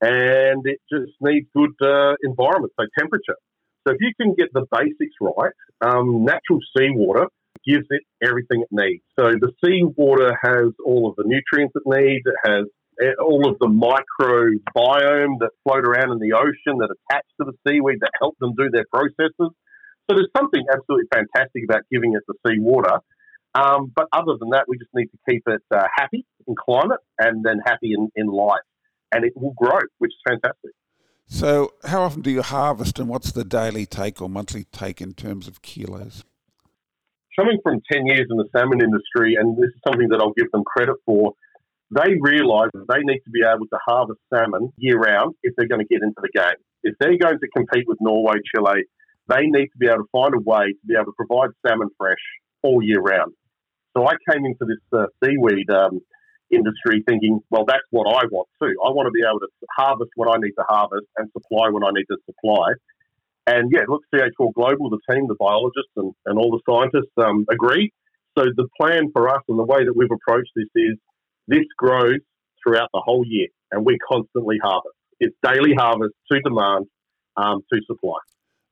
and 0.00 0.66
it 0.66 0.80
just 0.92 1.12
needs 1.20 1.46
good 1.54 1.72
uh, 1.82 2.14
environment, 2.22 2.72
so 2.78 2.86
temperature. 2.98 3.36
So 3.86 3.94
if 3.94 3.98
you 4.00 4.12
can 4.20 4.34
get 4.34 4.48
the 4.52 4.66
basics 4.70 5.14
right, 5.20 5.52
um, 5.80 6.24
natural 6.24 6.60
seawater 6.76 7.28
gives 7.66 7.86
it 7.90 8.02
everything 8.22 8.62
it 8.62 8.68
needs. 8.70 9.02
So 9.18 9.32
the 9.32 9.52
seawater 9.64 10.36
has 10.42 10.72
all 10.84 11.08
of 11.10 11.16
the 11.16 11.24
nutrients 11.26 11.74
it 11.74 11.82
needs. 11.86 12.24
It 12.24 12.40
has 12.44 12.64
eh, 13.02 13.14
all 13.20 13.48
of 13.48 13.58
the 13.58 13.66
microbiome 13.66 15.38
that 15.40 15.50
float 15.64 15.84
around 15.84 16.12
in 16.12 16.18
the 16.18 16.36
ocean 16.36 16.78
that 16.78 16.94
attach 16.94 17.26
to 17.40 17.50
the 17.50 17.56
seaweed 17.66 17.98
that 18.00 18.12
help 18.20 18.36
them 18.40 18.54
do 18.56 18.70
their 18.70 18.86
processes. 18.92 19.50
So 20.08 20.14
there's 20.14 20.30
something 20.36 20.62
absolutely 20.72 21.08
fantastic 21.12 21.64
about 21.68 21.82
giving 21.90 22.14
it 22.14 22.22
the 22.28 22.34
seawater. 22.46 23.00
Um, 23.54 23.90
but 23.94 24.06
other 24.12 24.36
than 24.38 24.50
that, 24.50 24.66
we 24.68 24.78
just 24.78 24.90
need 24.94 25.06
to 25.06 25.18
keep 25.28 25.42
it 25.46 25.62
uh, 25.74 25.86
happy 25.96 26.24
in 26.46 26.54
climate 26.54 27.00
and 27.18 27.44
then 27.44 27.58
happy 27.64 27.92
in, 27.92 28.10
in 28.14 28.26
life. 28.26 28.60
And 29.12 29.24
it 29.24 29.32
will 29.34 29.54
grow, 29.56 29.78
which 29.98 30.10
is 30.10 30.20
fantastic. 30.28 30.72
So, 31.28 31.72
how 31.84 32.02
often 32.02 32.22
do 32.22 32.30
you 32.30 32.42
harvest 32.42 33.00
and 33.00 33.08
what's 33.08 33.32
the 33.32 33.44
daily 33.44 33.86
take 33.86 34.22
or 34.22 34.28
monthly 34.28 34.64
take 34.64 35.00
in 35.00 35.12
terms 35.12 35.48
of 35.48 35.62
kilos? 35.62 36.22
Coming 37.38 37.58
from 37.62 37.80
10 37.92 38.06
years 38.06 38.26
in 38.30 38.36
the 38.36 38.48
salmon 38.56 38.80
industry, 38.82 39.36
and 39.38 39.56
this 39.56 39.68
is 39.68 39.80
something 39.86 40.08
that 40.10 40.20
I'll 40.20 40.36
give 40.36 40.50
them 40.52 40.64
credit 40.64 40.96
for, 41.04 41.32
they 41.90 42.16
realise 42.20 42.70
that 42.74 42.86
they 42.88 43.00
need 43.02 43.20
to 43.20 43.30
be 43.30 43.42
able 43.46 43.66
to 43.66 43.78
harvest 43.86 44.20
salmon 44.32 44.72
year 44.76 44.98
round 44.98 45.34
if 45.42 45.54
they're 45.56 45.68
going 45.68 45.84
to 45.84 45.86
get 45.86 46.02
into 46.02 46.20
the 46.20 46.30
game. 46.34 46.58
If 46.82 46.94
they're 46.98 47.18
going 47.18 47.38
to 47.38 47.48
compete 47.54 47.86
with 47.86 47.98
Norway, 48.00 48.36
Chile, 48.54 48.82
they 49.28 49.46
need 49.46 49.68
to 49.68 49.78
be 49.78 49.86
able 49.86 50.04
to 50.04 50.10
find 50.10 50.34
a 50.34 50.40
way 50.40 50.72
to 50.72 50.86
be 50.86 50.94
able 50.94 51.12
to 51.12 51.16
provide 51.16 51.50
salmon 51.66 51.88
fresh 51.98 52.22
all 52.62 52.82
year 52.82 53.00
round. 53.00 53.32
So 53.96 54.06
I 54.06 54.14
came 54.30 54.44
into 54.44 54.64
this 54.66 54.82
uh, 54.92 55.06
seaweed 55.22 55.70
um, 55.70 56.00
industry 56.50 57.02
thinking, 57.06 57.40
well, 57.50 57.64
that's 57.66 57.86
what 57.90 58.06
I 58.06 58.26
want 58.30 58.48
too. 58.60 58.72
I 58.84 58.90
want 58.90 59.06
to 59.06 59.10
be 59.10 59.22
able 59.26 59.40
to 59.40 59.48
harvest 59.76 60.10
what 60.16 60.28
I 60.34 60.38
need 60.38 60.52
to 60.58 60.64
harvest 60.68 61.06
and 61.16 61.30
supply 61.32 61.70
when 61.70 61.84
I 61.84 61.90
need 61.94 62.06
to 62.10 62.18
supply. 62.26 62.74
And 63.46 63.70
yeah, 63.72 63.82
look, 63.88 64.02
CH4 64.12 64.54
Global, 64.54 64.90
the 64.90 64.98
team, 65.10 65.26
the 65.28 65.36
biologists, 65.38 65.92
and, 65.96 66.12
and 66.26 66.38
all 66.38 66.50
the 66.50 66.60
scientists 66.68 67.12
um, 67.18 67.46
agree. 67.50 67.92
So 68.36 68.44
the 68.56 68.68
plan 68.78 69.10
for 69.12 69.28
us 69.28 69.42
and 69.48 69.58
the 69.58 69.64
way 69.64 69.84
that 69.84 69.96
we've 69.96 70.10
approached 70.10 70.50
this 70.56 70.68
is 70.74 70.96
this 71.46 71.64
grows 71.78 72.18
throughout 72.62 72.88
the 72.92 73.00
whole 73.04 73.24
year, 73.26 73.48
and 73.70 73.86
we 73.86 73.98
constantly 73.98 74.58
harvest. 74.62 74.96
It's 75.20 75.34
daily 75.42 75.74
harvest 75.78 76.14
to 76.30 76.40
demand 76.40 76.86
um, 77.36 77.62
to 77.72 77.80
supply. 77.86 78.18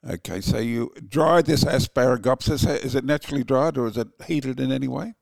Okay, 0.07 0.41
so 0.43 0.59
you 0.59 0.93
dry 1.09 1.41
this 1.41 1.65
Asparagopsis. 1.65 2.85
Is 2.85 2.95
it 2.95 3.05
naturally 3.05 3.45
dried 3.45 3.79
or 3.79 3.87
is 3.87 3.97
it 3.97 4.09
heated 4.27 4.61
in 4.61 4.71
any 4.71 4.89
way? 4.89 5.15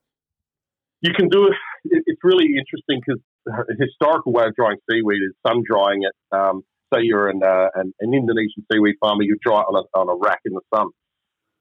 You 1.02 1.12
can 1.14 1.28
do 1.28 1.46
it. 1.46 1.54
It's 1.84 2.20
really 2.24 2.46
interesting 2.46 3.00
because 3.04 3.20
the 3.44 3.76
historical 3.78 4.32
way 4.32 4.46
of 4.46 4.54
drying 4.56 4.78
seaweed 4.90 5.22
is 5.22 5.34
sun 5.46 5.62
drying 5.64 6.02
it. 6.02 6.36
Um, 6.36 6.62
say 6.92 7.00
you're 7.02 7.28
an, 7.28 7.42
uh, 7.42 7.68
an, 7.74 7.92
an, 8.00 8.14
Indonesian 8.14 8.64
seaweed 8.70 8.96
farmer, 9.00 9.22
you 9.22 9.36
dry 9.42 9.60
it 9.60 9.64
on 9.64 9.84
a, 9.84 9.98
on 9.98 10.08
a 10.08 10.16
rack 10.16 10.40
in 10.44 10.52
the 10.52 10.60
sun. 10.74 10.88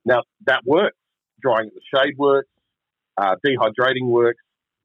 Now, 0.05 0.23
that 0.45 0.61
works. 0.65 0.97
Drying 1.41 1.69
in 1.69 1.73
the 1.75 1.99
shade 1.99 2.17
works. 2.17 2.49
Uh, 3.17 3.35
dehydrating 3.45 4.07
works. 4.07 4.41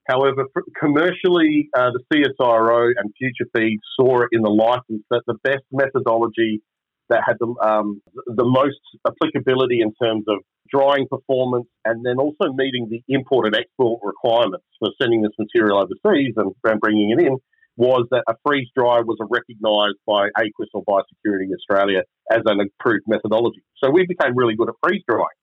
However, 0.07 0.45
commercially, 0.79 1.69
uh, 1.77 1.91
the 1.91 2.01
CSIRO 2.13 2.91
and 2.97 3.13
Future 3.17 3.49
Feed 3.55 3.79
saw 3.99 4.21
it 4.21 4.29
in 4.31 4.41
the 4.41 4.49
license 4.49 5.03
that 5.11 5.23
the 5.27 5.35
best 5.43 5.63
methodology 5.71 6.61
that 7.09 7.23
had 7.25 7.35
the, 7.39 7.47
um, 7.61 8.01
the 8.25 8.45
most 8.45 8.79
applicability 9.05 9.81
in 9.81 9.93
terms 10.01 10.25
of 10.27 10.37
drying 10.69 11.07
performance 11.09 11.67
and 11.85 12.05
then 12.05 12.17
also 12.17 12.51
meeting 12.53 12.87
the 12.89 13.01
import 13.13 13.45
and 13.47 13.55
export 13.55 14.01
requirements 14.03 14.65
for 14.79 14.89
sending 15.01 15.21
this 15.21 15.31
material 15.39 15.77
overseas 15.77 16.33
and, 16.35 16.53
and 16.63 16.79
bringing 16.79 17.11
it 17.11 17.25
in 17.25 17.37
was 17.77 18.07
that 18.11 18.23
a 18.27 18.33
freeze 18.45 18.67
dry 18.75 18.99
was 19.01 19.17
recognised 19.21 19.99
by 20.05 20.29
AQIS 20.37 20.67
or 20.73 20.83
Biosecurity 20.83 21.53
Australia 21.53 22.01
as 22.29 22.41
an 22.45 22.59
approved 22.59 23.05
methodology. 23.07 23.63
So 23.81 23.91
we 23.91 24.05
became 24.07 24.35
really 24.35 24.55
good 24.55 24.69
at 24.69 24.75
freeze 24.83 25.03
drying. 25.07 25.37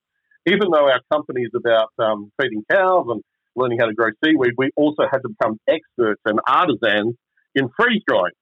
Even 0.46 0.68
though 0.70 0.90
our 0.90 1.00
company 1.10 1.42
is 1.42 1.52
about 1.54 1.88
um, 1.98 2.30
feeding 2.40 2.62
cows 2.70 3.06
and 3.08 3.22
learning 3.56 3.78
how 3.78 3.86
to 3.86 3.94
grow 3.94 4.10
seaweed, 4.22 4.52
we 4.58 4.70
also 4.76 5.04
had 5.10 5.18
to 5.18 5.28
become 5.28 5.58
experts 5.68 6.20
and 6.26 6.40
artisans 6.46 7.14
in 7.54 7.68
freeze 7.78 8.02
drying. 8.06 8.34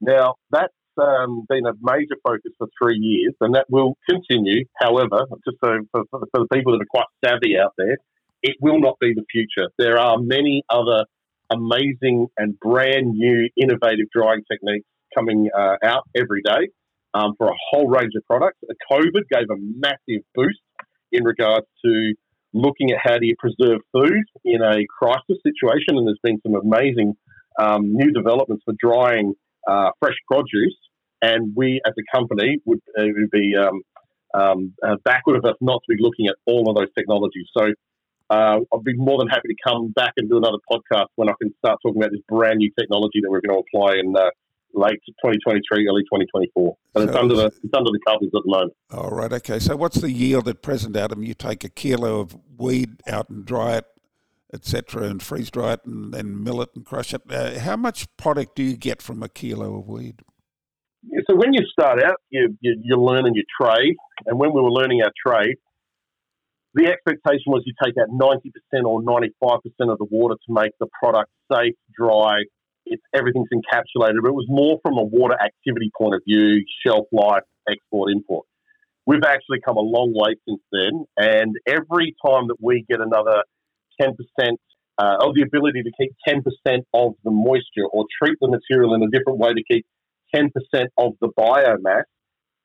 Now, 0.00 0.34
that's 0.50 0.72
um, 0.96 1.44
been 1.48 1.66
a 1.66 1.72
major 1.82 2.16
focus 2.22 2.52
for 2.56 2.68
three 2.80 2.96
years, 2.98 3.34
and 3.40 3.54
that 3.56 3.66
will 3.68 3.96
continue. 4.08 4.64
However, 4.78 5.26
just 5.44 5.58
so 5.62 5.78
for, 5.90 6.04
for, 6.10 6.20
the 6.32 6.46
people 6.52 6.72
that 6.72 6.82
are 6.82 6.86
quite 6.88 7.06
savvy 7.24 7.58
out 7.58 7.72
there, 7.76 7.96
it 8.42 8.56
will 8.60 8.80
not 8.80 8.96
be 9.00 9.12
the 9.12 9.24
future. 9.30 9.70
There 9.78 9.98
are 9.98 10.18
many 10.18 10.62
other 10.70 11.04
amazing 11.50 12.26
and 12.36 12.58
brand 12.60 13.12
new 13.12 13.48
innovative 13.56 14.06
drying 14.12 14.42
techniques 14.50 14.86
coming 15.14 15.48
uh, 15.56 15.76
out 15.82 16.02
every 16.16 16.42
day 16.42 16.68
um, 17.14 17.34
for 17.38 17.48
a 17.48 17.54
whole 17.70 17.88
range 17.88 18.12
of 18.16 18.24
products. 18.26 18.58
COVID 18.90 19.22
gave 19.30 19.48
a 19.50 19.56
massive 19.58 20.24
boost 20.34 20.60
in 21.12 21.24
regards 21.24 21.66
to 21.84 22.14
looking 22.52 22.92
at 22.92 22.98
how 23.02 23.18
do 23.18 23.26
you 23.26 23.34
preserve 23.38 23.80
food 23.92 24.24
in 24.44 24.62
a 24.62 24.84
crisis 24.98 25.38
situation, 25.42 25.96
and 25.96 26.06
there's 26.06 26.18
been 26.22 26.40
some 26.42 26.54
amazing 26.54 27.14
um, 27.60 27.92
new 27.92 28.12
developments 28.12 28.62
for 28.64 28.74
drying 28.78 29.34
uh, 29.68 29.90
fresh 29.98 30.16
produce. 30.30 30.76
And 31.22 31.54
we, 31.56 31.80
as 31.86 31.94
a 31.98 32.16
company, 32.16 32.58
would, 32.66 32.80
uh, 32.98 33.04
would 33.06 33.30
be 33.30 33.54
um, 33.56 33.82
um, 34.34 34.74
uh, 34.86 34.96
backward 35.04 35.36
of 35.36 35.44
us 35.44 35.56
not 35.60 35.80
to 35.88 35.96
be 35.96 36.02
looking 36.02 36.26
at 36.26 36.34
all 36.46 36.68
of 36.68 36.76
those 36.76 36.92
technologies. 36.96 37.46
So 37.56 37.72
uh, 38.30 38.60
I'd 38.72 38.84
be 38.84 38.94
more 38.96 39.18
than 39.18 39.28
happy 39.28 39.48
to 39.48 39.56
come 39.66 39.92
back 39.92 40.12
and 40.16 40.28
do 40.28 40.36
another 40.36 40.58
podcast 40.70 41.08
when 41.16 41.28
I 41.28 41.32
can 41.40 41.54
start 41.58 41.78
talking 41.82 42.00
about 42.00 42.12
this 42.12 42.22
brand 42.28 42.58
new 42.58 42.70
technology 42.78 43.20
that 43.22 43.30
we're 43.30 43.40
going 43.40 43.54
to 43.54 43.62
apply 43.68 43.96
in 43.96 44.16
uh, 44.16 44.30
late 44.74 45.00
2023, 45.06 45.88
early 45.88 46.02
2024. 46.02 46.76
And 46.94 47.04
so 47.04 47.08
it's 47.08 47.16
under 47.16 47.34
the 47.34 47.46
it's 47.46 47.74
under 47.76 47.90
the 47.90 48.00
covers 48.06 48.30
at 48.34 48.42
the 48.44 48.50
moment. 48.50 48.72
All 48.90 49.10
right. 49.10 49.32
Okay. 49.32 49.58
So 49.58 49.76
what's 49.76 50.00
the 50.00 50.10
yield 50.10 50.48
at 50.48 50.62
present, 50.62 50.96
Adam? 50.96 51.22
You 51.22 51.34
take 51.34 51.64
a 51.64 51.68
kilo 51.68 52.20
of 52.20 52.36
weed 52.56 53.02
out 53.06 53.28
and 53.28 53.44
dry 53.44 53.76
it, 53.76 53.86
etc., 54.52 55.04
and 55.04 55.22
freeze 55.22 55.50
dry 55.50 55.74
it, 55.74 55.80
and 55.84 56.12
then 56.14 56.42
mill 56.42 56.62
it 56.62 56.70
and 56.74 56.84
crush 56.84 57.12
it. 57.12 57.22
Uh, 57.30 57.58
how 57.58 57.76
much 57.76 58.06
product 58.16 58.56
do 58.56 58.62
you 58.62 58.76
get 58.76 59.02
from 59.02 59.22
a 59.22 59.28
kilo 59.28 59.78
of 59.78 59.88
weed? 59.88 60.22
Yeah, 61.06 61.20
so 61.28 61.36
when 61.36 61.52
you 61.52 61.60
start 61.70 62.02
out, 62.02 62.16
you, 62.30 62.56
you, 62.60 62.80
you're 62.82 62.98
learning 62.98 63.34
your 63.34 63.44
trade, 63.60 63.94
and 64.26 64.38
when 64.38 64.54
we 64.54 64.60
were 64.62 64.70
learning 64.70 65.02
our 65.02 65.12
trade, 65.26 65.56
the 66.74 66.86
expectation 66.86 67.52
was 67.52 67.62
you 67.64 67.72
take 67.82 67.94
out 68.00 68.10
90% 68.10 68.84
or 68.84 69.02
95% 69.02 69.60
of 69.92 69.98
the 69.98 70.06
water 70.10 70.34
to 70.34 70.52
make 70.52 70.72
the 70.80 70.88
product 71.00 71.30
safe, 71.52 71.74
dry, 71.96 72.42
it's 72.86 73.02
everything's 73.14 73.48
encapsulated. 73.52 74.20
But 74.22 74.28
it 74.28 74.34
was 74.34 74.46
more 74.48 74.78
from 74.82 74.98
a 74.98 75.02
water 75.02 75.34
activity 75.34 75.90
point 75.96 76.14
of 76.14 76.22
view, 76.26 76.64
shelf 76.84 77.06
life, 77.12 77.42
export, 77.68 78.10
import. 78.12 78.46
We've 79.06 79.24
actually 79.24 79.60
come 79.64 79.76
a 79.76 79.80
long 79.80 80.12
way 80.14 80.34
since 80.48 80.60
then, 80.72 81.04
and 81.16 81.56
every 81.66 82.14
time 82.24 82.48
that 82.48 82.56
we 82.60 82.84
get 82.88 83.00
another 83.00 83.44
10% 84.00 84.14
uh, 84.96 85.16
of 85.20 85.34
the 85.34 85.42
ability 85.42 85.82
to 85.82 85.90
keep 86.00 86.12
10% 86.26 86.40
of 86.94 87.12
the 87.22 87.30
moisture 87.30 87.86
or 87.92 88.06
treat 88.22 88.38
the 88.40 88.48
material 88.48 88.94
in 88.94 89.02
a 89.02 89.10
different 89.10 89.38
way 89.38 89.52
to 89.52 89.62
keep 89.70 89.86
10% 90.34 90.48
of 90.98 91.12
the 91.20 91.28
biomass, 91.38 92.04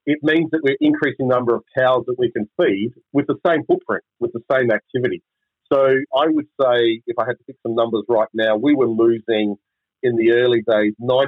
it 0.10 0.18
means 0.24 0.50
that 0.52 0.62
we're 0.64 0.76
increasing 0.82 1.28
the 1.28 1.36
number 1.36 1.56
of 1.56 1.62
cows 1.78 2.04
that 2.08 2.16
we 2.18 2.32
can 2.32 2.50
feed 2.60 2.94
with 3.14 3.28
the 3.28 3.36
same 3.46 3.64
footprint, 3.68 4.04
with 4.20 4.32
the 4.34 4.42
same 4.52 4.72
activity. 4.72 5.22
So 5.72 5.86
I 5.86 6.26
would 6.26 6.48
say, 6.60 7.02
if 7.06 7.20
I 7.20 7.26
had 7.28 7.34
to 7.34 7.44
pick 7.46 7.58
some 7.62 7.76
numbers 7.76 8.06
right 8.10 8.28
now, 8.34 8.58
we 8.58 8.74
were 8.74 8.88
losing 8.88 9.56
in 10.02 10.16
the 10.16 10.32
early 10.32 10.64
days 10.68 10.94
90% 11.00 11.28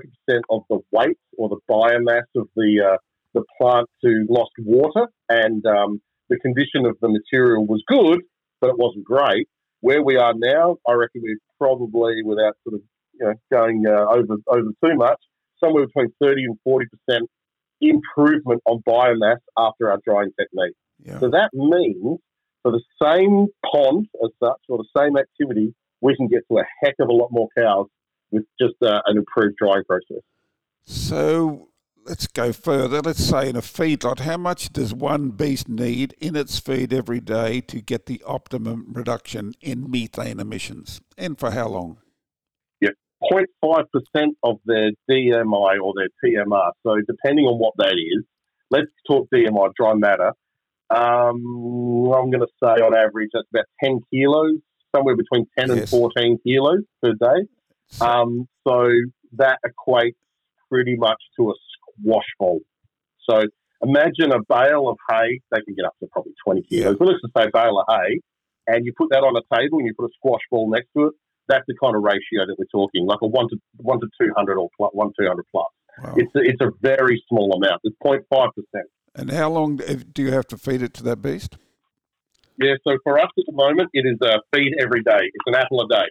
of 0.50 0.64
the 0.68 0.80
weight 0.92 1.20
or 1.38 1.50
the 1.50 1.60
biomass 1.70 2.26
of 2.36 2.48
the 2.56 2.94
uh, 2.94 2.98
the 3.36 3.44
plant 3.60 3.88
to 4.04 4.26
lost 4.28 4.52
water, 4.58 5.08
and 5.30 5.64
um, 5.68 6.02
the 6.30 6.40
condition 6.40 6.88
of 6.88 6.98
the 7.02 7.08
material 7.08 7.66
was 7.68 7.84
good, 7.88 8.20
but 8.60 8.72
it 8.72 8.78
wasn't 8.80 9.06
great. 9.06 9.48
Where 9.82 10.04
we 10.04 10.18
are 10.18 10.34
now, 10.36 10.78
I 10.90 10.94
reckon 10.94 11.22
we're 11.24 11.38
probably, 11.60 12.24
without 12.26 12.56
sort 12.64 12.76
of 12.76 12.82
you 13.14 13.28
know, 13.28 13.34
going 13.52 13.84
uh, 13.88 14.06
over 14.10 14.38
over 14.48 14.72
too 14.84 14.96
much, 14.96 15.22
somewhere 15.64 15.86
between 15.86 16.12
30 16.20 16.46
and 16.46 16.58
40 16.64 16.86
percent 16.88 17.30
improvement 17.82 18.62
on 18.66 18.82
biomass 18.88 19.38
after 19.58 19.90
our 19.92 20.00
drying 20.06 20.32
technique. 20.40 20.76
Yeah. 21.04 21.20
So 21.20 21.30
that 21.30 21.50
means 21.54 22.20
for 22.62 22.72
the 22.72 22.82
same 23.02 23.48
pond 23.72 24.08
as 24.24 24.30
such, 24.40 24.62
or 24.70 24.78
the 24.78 24.88
same 24.96 25.18
activity, 25.18 25.74
we 26.02 26.16
can 26.16 26.28
get 26.28 26.42
to 26.52 26.60
a 26.60 26.64
heck 26.84 26.96
of 27.00 27.10
a 27.10 27.14
lot 27.14 27.30
more 27.32 27.48
cows 27.58 27.88
with 28.32 28.44
just 28.60 28.76
uh, 28.82 29.02
an 29.06 29.18
improved 29.18 29.58
drying 29.58 29.84
process. 29.84 30.24
So 30.86 31.70
let's 32.06 32.28
go 32.28 32.52
further. 32.54 33.02
Let's 33.02 33.24
say 33.24 33.50
in 33.50 33.56
a 33.56 33.62
feedlot, 33.62 34.20
how 34.20 34.38
much 34.38 34.72
does 34.74 34.94
one 34.94 35.30
beast 35.32 35.70
need 35.70 36.14
in 36.20 36.36
its 36.36 36.60
feed 36.60 36.94
every 36.94 37.20
day 37.20 37.62
to 37.62 37.82
get 37.82 38.06
the 38.06 38.22
optimum 38.26 38.88
reduction 38.94 39.54
in 39.62 39.90
methane 39.90 40.40
emissions, 40.40 41.02
and 41.18 41.38
for 41.38 41.52
how 41.52 41.68
long? 41.68 41.98
Yeah, 43.22 43.44
0.5% 43.64 44.28
of 44.44 44.58
their 44.66 44.92
DMI 45.10 45.80
or 45.82 45.94
their 45.96 46.10
TMR. 46.24 46.72
So 46.86 46.96
depending 47.08 47.46
on 47.46 47.60
what 47.60 47.74
that 47.78 47.94
is, 47.94 48.24
let's 48.70 48.92
talk 49.08 49.28
DMI, 49.34 49.74
dry 49.76 49.94
matter. 49.94 50.34
Um, 50.90 52.12
I'm 52.14 52.30
going 52.30 52.42
to 52.42 52.48
say 52.62 52.82
on 52.82 52.96
average 52.96 53.30
that's 53.34 53.48
about 53.54 53.66
10 53.84 54.02
kilos, 54.12 54.60
somewhere 54.96 55.16
between 55.16 55.48
10 55.58 55.70
yes. 55.70 55.78
and 55.80 55.90
14 55.90 56.40
kilos 56.44 56.84
per 57.02 57.14
day. 57.14 57.48
Um, 58.00 58.48
so 58.68 58.88
that 59.34 59.60
equates 59.66 60.16
pretty 60.70 60.96
much 60.96 61.22
to 61.38 61.52
a 61.52 61.54
squash 62.00 62.26
bowl. 62.40 62.60
So 63.30 63.42
imagine 63.82 64.32
a 64.32 64.40
bale 64.50 64.90
of 64.90 64.98
hay, 65.10 65.40
they 65.52 65.62
can 65.62 65.76
get 65.76 65.86
up 65.86 65.96
to 66.00 66.08
probably 66.12 66.34
20 66.46 66.64
kilos, 66.64 66.96
but 66.98 67.08
let's 67.08 67.22
just 67.22 67.34
say 67.38 67.50
bale 67.54 67.80
of 67.80 67.86
hay, 67.90 68.20
and 68.68 68.86
you 68.86 68.94
put 68.98 69.10
that 69.12 69.20
on 69.20 69.36
a 69.36 69.56
table 69.56 69.80
and 69.80 69.88
you 69.88 69.94
put 69.98 70.06
a 70.06 70.14
squash 70.18 70.42
ball 70.50 70.70
next 70.70 70.88
to 70.96 71.08
it, 71.08 71.14
that's 71.48 71.66
the 71.68 71.76
kind 71.82 71.96
of 71.96 72.04
ratio 72.04 72.46
that 72.48 72.56
we're 72.58 72.66
talking, 72.72 73.06
like 73.06 73.20
a 73.22 73.28
1 73.28 73.50
to, 73.50 73.58
one 73.78 74.00
to 74.00 74.08
200 74.22 74.58
or 74.58 74.70
plus, 74.78 74.92
1 74.94 75.12
200 75.20 75.44
plus. 75.52 75.66
Wow. 76.04 76.14
It's, 76.18 76.32
a, 76.36 76.40
it's 76.40 76.62
a 76.62 76.72
very 76.82 77.24
small 77.28 77.54
amount. 77.54 77.82
It's 77.84 77.96
0.5%. 78.04 78.50
And 79.16 79.32
how 79.32 79.50
long 79.50 79.78
do 79.78 80.22
you 80.22 80.32
have 80.32 80.48
to 80.48 80.58
feed 80.58 80.82
it 80.82 80.94
to 80.96 81.04
that 81.04 81.22
beast? 81.22 81.58
Yeah, 82.58 82.76
so 82.88 82.98
for 83.04 83.20
us 83.20 83.28
at 83.38 83.44
the 83.46 83.54
moment, 83.54 83.90
it 83.94 84.06
is 84.06 84.18
a 84.22 84.40
feed 84.56 84.74
every 84.80 85.02
day. 85.04 85.20
It's 85.24 85.46
an 85.48 85.56
apple 85.56 85.82
a 85.82 85.88
day. 85.88 86.08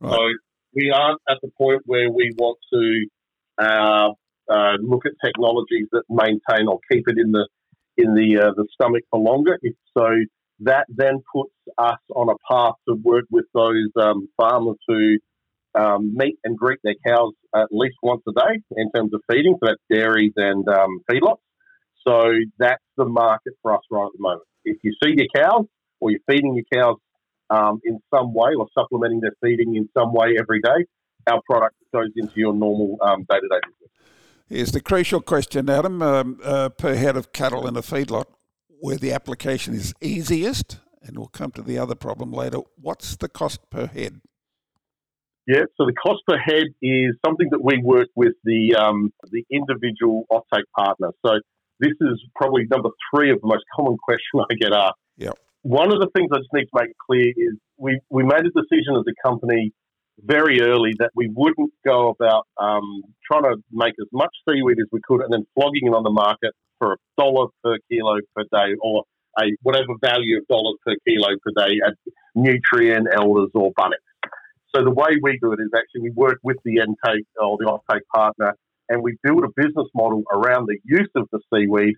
Right. 0.00 0.12
So 0.12 0.18
we 0.74 0.90
aren't 0.90 1.20
at 1.28 1.38
the 1.42 1.50
point 1.58 1.82
where 1.86 2.10
we 2.10 2.32
want 2.36 2.58
to 2.72 3.06
uh, 3.58 4.10
uh, 4.52 4.76
look 4.80 5.06
at 5.06 5.12
technologies 5.24 5.88
that 5.92 6.02
maintain 6.08 6.68
or 6.68 6.78
keep 6.90 7.08
it 7.08 7.18
in 7.18 7.32
the 7.32 7.48
in 7.96 8.14
the 8.14 8.40
uh, 8.40 8.52
the 8.56 8.66
stomach 8.74 9.02
for 9.10 9.20
longer. 9.20 9.58
If 9.62 9.74
so, 9.96 10.06
that 10.60 10.86
then 10.88 11.22
puts 11.34 11.54
us 11.78 11.98
on 12.14 12.28
a 12.28 12.52
path 12.52 12.74
to 12.88 12.94
work 12.94 13.24
with 13.30 13.46
those 13.54 13.90
um, 14.00 14.28
farmers 14.36 14.76
who 14.86 15.18
um, 15.74 16.14
meet 16.14 16.38
and 16.44 16.56
greet 16.56 16.78
their 16.84 16.94
cows 17.06 17.32
at 17.54 17.68
least 17.70 17.96
once 18.02 18.22
a 18.28 18.32
day 18.32 18.60
in 18.76 18.90
terms 18.92 19.12
of 19.12 19.20
feeding. 19.30 19.56
So 19.60 19.66
that's 19.70 19.82
dairies 19.90 20.32
and 20.36 20.66
um, 20.68 21.00
feedlots. 21.10 21.38
So 22.06 22.32
that's 22.58 22.82
the 22.96 23.06
market 23.06 23.54
for 23.62 23.74
us 23.74 23.80
right 23.90 24.06
at 24.06 24.12
the 24.16 24.22
moment. 24.22 24.42
If 24.64 24.78
you 24.82 24.94
feed 25.02 25.18
your 25.18 25.28
cows 25.44 25.66
or 26.00 26.10
you're 26.10 26.20
feeding 26.30 26.54
your 26.54 26.82
cows 26.82 26.98
um, 27.50 27.80
in 27.84 27.98
some 28.14 28.32
way 28.34 28.50
or 28.58 28.66
supplementing 28.78 29.20
their 29.20 29.34
feeding 29.42 29.74
in 29.74 29.88
some 29.96 30.12
way 30.12 30.36
every 30.38 30.60
day, 30.60 30.86
our 31.30 31.40
product 31.48 31.74
goes 31.92 32.10
into 32.16 32.34
your 32.36 32.54
normal 32.54 32.98
day 33.00 33.40
to 33.40 33.48
day 33.48 33.60
business. 33.62 33.84
Here's 34.46 34.72
the 34.72 34.80
crucial 34.80 35.20
question, 35.20 35.70
Adam. 35.70 36.02
Um, 36.02 36.38
uh, 36.44 36.68
per 36.68 36.94
head 36.94 37.16
of 37.16 37.32
cattle 37.32 37.66
in 37.66 37.76
a 37.76 37.82
feedlot, 37.82 38.26
where 38.84 38.98
the 38.98 39.12
application 39.12 39.72
is 39.72 39.94
easiest, 40.02 40.78
and 41.02 41.16
we'll 41.16 41.26
come 41.26 41.50
to 41.50 41.62
the 41.62 41.78
other 41.78 41.94
problem 41.94 42.30
later, 42.30 42.58
what's 42.76 43.16
the 43.16 43.30
cost 43.30 43.58
per 43.70 43.86
head? 43.86 44.20
Yeah, 45.46 45.64
so 45.78 45.86
the 45.86 45.94
cost 45.94 46.20
per 46.28 46.36
head 46.36 46.66
is 46.82 47.16
something 47.24 47.48
that 47.52 47.64
we 47.64 47.80
work 47.82 48.08
with 48.14 48.34
the 48.44 48.76
um, 48.76 49.10
the 49.30 49.42
individual 49.50 50.24
offtake 50.30 50.68
partner. 50.76 51.12
So 51.24 51.32
this 51.80 51.96
is 51.98 52.22
probably 52.36 52.66
number 52.70 52.90
three 53.08 53.30
of 53.30 53.40
the 53.40 53.46
most 53.46 53.64
common 53.74 53.96
question 54.04 54.44
I 54.50 54.54
get 54.54 54.74
asked. 54.74 55.00
Yeah. 55.16 55.32
one 55.62 55.90
of 55.90 56.00
the 56.00 56.10
things 56.14 56.28
I 56.30 56.38
just 56.40 56.52
need 56.52 56.66
to 56.66 56.76
make 56.78 56.92
clear 57.06 57.28
is 57.28 57.54
we, 57.78 58.00
we 58.10 58.22
made 58.22 58.44
a 58.44 58.52
decision 58.52 58.96
as 58.98 59.04
a 59.08 59.16
company 59.26 59.72
very 60.20 60.60
early 60.60 60.92
that 60.98 61.10
we 61.14 61.30
wouldn't 61.34 61.72
go 61.86 62.08
about 62.08 62.46
um, 62.60 63.02
trying 63.32 63.44
to 63.44 63.56
make 63.72 63.94
as 63.98 64.08
much 64.12 64.34
seaweed 64.46 64.76
as 64.78 64.88
we 64.92 65.00
could 65.08 65.22
and 65.22 65.32
then 65.32 65.46
flogging 65.54 65.86
it 65.86 65.94
on 65.94 66.02
the 66.02 66.10
market 66.10 66.52
for 66.84 66.92
a 66.92 66.96
dollar 67.16 67.48
per 67.62 67.76
kilo 67.90 68.18
per 68.36 68.44
day 68.52 68.74
or 68.82 69.04
a 69.38 69.44
whatever 69.62 69.94
value 70.00 70.38
of 70.38 70.46
dollars 70.48 70.76
per 70.86 70.94
kilo 71.06 71.28
per 71.42 71.66
day 71.66 71.78
at 71.86 71.94
Nutrien, 72.36 73.04
Elders, 73.12 73.50
or 73.54 73.72
Bunnings. 73.72 74.30
So 74.74 74.82
the 74.82 74.90
way 74.90 75.18
we 75.22 75.38
do 75.40 75.52
it 75.52 75.60
is 75.60 75.70
actually 75.74 76.02
we 76.02 76.10
work 76.10 76.38
with 76.42 76.56
the 76.64 76.78
intake 76.78 77.26
or 77.40 77.56
the 77.58 77.66
offtake 77.66 78.06
partner 78.14 78.54
and 78.88 79.02
we 79.02 79.16
build 79.22 79.44
a 79.44 79.48
business 79.56 79.86
model 79.94 80.22
around 80.32 80.66
the 80.66 80.78
use 80.84 81.10
of 81.14 81.28
the 81.32 81.40
seaweed 81.52 81.94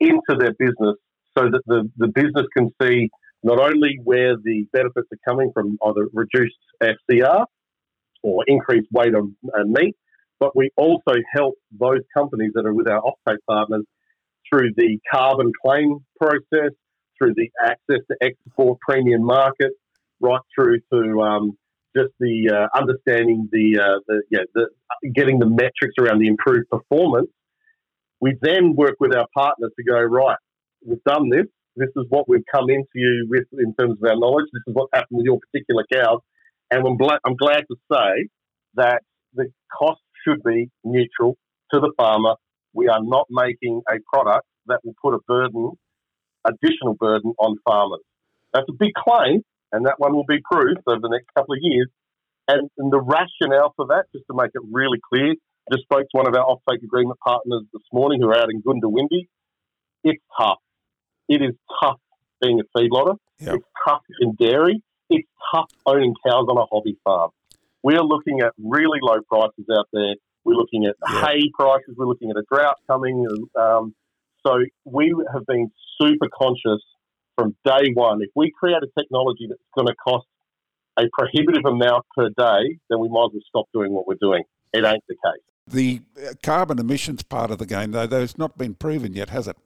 into 0.00 0.36
their 0.38 0.54
business 0.58 0.96
so 1.36 1.44
that 1.50 1.60
the, 1.66 1.90
the 1.96 2.08
business 2.08 2.46
can 2.56 2.70
see 2.80 3.10
not 3.42 3.60
only 3.60 3.98
where 4.04 4.36
the 4.36 4.66
benefits 4.72 5.08
are 5.12 5.28
coming 5.28 5.50
from 5.52 5.76
either 5.84 6.08
reduced 6.12 6.56
FCR 6.82 7.44
or 8.22 8.44
increased 8.46 8.88
weight 8.92 9.14
on 9.14 9.36
meat, 9.66 9.96
but 10.40 10.56
we 10.56 10.70
also 10.76 11.14
help 11.32 11.54
those 11.78 12.00
companies 12.16 12.52
that 12.54 12.64
are 12.64 12.72
with 12.72 12.88
our 12.88 13.02
offtake 13.02 13.38
partners 13.48 13.84
through 14.50 14.72
the 14.76 14.98
carbon 15.12 15.52
claim 15.64 15.98
process, 16.20 16.72
through 17.18 17.34
the 17.34 17.50
access 17.62 18.00
to 18.10 18.16
export 18.20 18.78
premium 18.80 19.24
markets, 19.24 19.76
right 20.20 20.40
through 20.54 20.80
to 20.92 21.20
um, 21.20 21.58
just 21.96 22.10
the 22.20 22.50
uh, 22.50 22.78
understanding 22.78 23.48
the, 23.52 23.78
uh, 23.78 24.00
the, 24.06 24.22
yeah, 24.30 24.40
the 24.54 24.68
getting 25.14 25.38
the 25.38 25.46
metrics 25.46 25.94
around 26.00 26.20
the 26.20 26.28
improved 26.28 26.68
performance. 26.70 27.28
We 28.20 28.36
then 28.40 28.74
work 28.74 28.96
with 28.98 29.14
our 29.14 29.26
partners 29.34 29.70
to 29.76 29.84
go 29.84 30.00
right 30.00 30.36
we've 30.86 31.02
done 31.04 31.30
this. 31.30 31.46
This 31.76 31.90
is 31.96 32.04
what 32.08 32.28
we've 32.28 32.44
come 32.52 32.70
into 32.70 32.88
you 32.94 33.26
with 33.28 33.44
in 33.52 33.74
terms 33.74 33.98
of 34.02 34.10
our 34.10 34.16
knowledge. 34.16 34.46
This 34.52 34.62
is 34.66 34.74
what 34.74 34.88
happened 34.92 35.18
with 35.18 35.24
your 35.24 35.38
particular 35.38 35.84
cows. 35.92 36.20
And 36.70 36.86
I'm, 36.86 36.96
bla- 36.96 37.20
I'm 37.24 37.36
glad 37.36 37.64
to 37.70 37.76
say 37.90 38.28
that 38.74 39.02
the 39.34 39.46
cost 39.76 40.00
should 40.26 40.42
be 40.42 40.70
neutral 40.84 41.36
to 41.72 41.80
the 41.80 41.92
farmer. 41.96 42.34
We 42.72 42.88
are 42.88 43.02
not 43.02 43.26
making 43.30 43.82
a 43.88 43.96
product 44.12 44.46
that 44.66 44.80
will 44.84 44.94
put 45.02 45.14
a 45.14 45.18
burden, 45.26 45.72
additional 46.44 46.94
burden 46.94 47.34
on 47.38 47.56
farmers. 47.66 48.00
That's 48.52 48.66
a 48.68 48.72
big 48.72 48.92
claim, 48.94 49.42
and 49.72 49.86
that 49.86 49.94
one 49.98 50.14
will 50.14 50.26
be 50.26 50.38
proved 50.50 50.80
over 50.86 51.00
the 51.00 51.08
next 51.08 51.28
couple 51.34 51.54
of 51.54 51.60
years. 51.62 51.88
And, 52.46 52.70
and 52.78 52.92
the 52.92 53.00
rationale 53.00 53.74
for 53.76 53.86
that, 53.88 54.06
just 54.14 54.24
to 54.30 54.36
make 54.36 54.50
it 54.54 54.62
really 54.70 54.98
clear, 55.12 55.34
just 55.70 55.82
spoke 55.84 56.02
to 56.02 56.16
one 56.16 56.26
of 56.26 56.34
our 56.34 56.44
offtake 56.44 56.82
agreement 56.82 57.18
partners 57.20 57.62
this 57.72 57.82
morning 57.92 58.20
who 58.22 58.28
are 58.28 58.38
out 58.38 58.48
in 58.50 58.62
Goondiwindi. 58.62 59.28
It's 60.04 60.22
tough. 60.38 60.58
It 61.28 61.42
is 61.42 61.54
tough 61.82 62.00
being 62.40 62.60
a 62.60 62.78
feedlotter. 62.78 63.16
Yep. 63.40 63.54
It's 63.56 63.66
tough 63.86 64.02
in 64.20 64.34
dairy. 64.34 64.82
It's 65.10 65.28
tough 65.54 65.68
owning 65.84 66.14
cows 66.26 66.46
on 66.48 66.56
a 66.56 66.64
hobby 66.64 66.96
farm. 67.04 67.30
We 67.82 67.96
are 67.96 68.02
looking 68.02 68.40
at 68.40 68.52
really 68.58 68.98
low 69.02 69.20
prices 69.28 69.66
out 69.70 69.86
there. 69.92 70.14
We're 70.48 70.56
looking 70.56 70.86
at 70.86 70.94
yep. 71.12 71.24
hay 71.24 71.50
prices. 71.52 71.94
We're 71.96 72.06
looking 72.06 72.30
at 72.30 72.36
a 72.36 72.44
drought 72.50 72.76
coming. 72.86 73.26
Um, 73.54 73.94
so 74.46 74.56
we 74.84 75.14
have 75.30 75.44
been 75.46 75.70
super 76.00 76.28
conscious 76.36 76.82
from 77.36 77.54
day 77.66 77.92
one. 77.92 78.22
If 78.22 78.30
we 78.34 78.50
create 78.58 78.82
a 78.82 78.88
technology 78.98 79.46
that's 79.46 79.60
going 79.76 79.88
to 79.88 79.94
cost 79.94 80.26
a 80.98 81.02
prohibitive 81.12 81.66
amount 81.66 82.06
per 82.16 82.28
day, 82.30 82.78
then 82.88 82.98
we 82.98 83.08
might 83.08 83.26
as 83.26 83.32
well 83.34 83.42
stop 83.48 83.68
doing 83.74 83.92
what 83.92 84.06
we're 84.06 84.16
doing. 84.20 84.44
It 84.72 84.84
ain't 84.84 85.04
the 85.06 85.14
case. 85.14 85.42
The 85.66 86.00
uh, 86.16 86.32
carbon 86.42 86.78
emissions 86.78 87.22
part 87.22 87.50
of 87.50 87.58
the 87.58 87.66
game, 87.66 87.90
though, 87.90 88.06
that's 88.06 88.38
not 88.38 88.56
been 88.56 88.74
proven 88.74 89.12
yet, 89.12 89.28
has 89.28 89.48
it? 89.48 89.56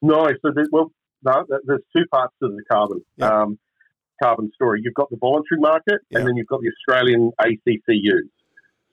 No, 0.00 0.26
so 0.42 0.50
there, 0.52 0.66
well, 0.72 0.90
no, 1.22 1.44
there's 1.64 1.82
two 1.96 2.04
parts 2.10 2.34
to 2.42 2.48
the 2.48 2.62
carbon 2.68 3.04
um, 3.20 3.58
carbon 4.20 4.50
story. 4.54 4.80
You've 4.82 4.94
got 4.94 5.10
the 5.10 5.16
voluntary 5.16 5.60
market, 5.60 6.00
and 6.10 6.26
then 6.26 6.36
you've 6.36 6.48
got 6.48 6.60
the 6.60 6.70
Australian 6.70 7.30
ACCU. 7.40 8.28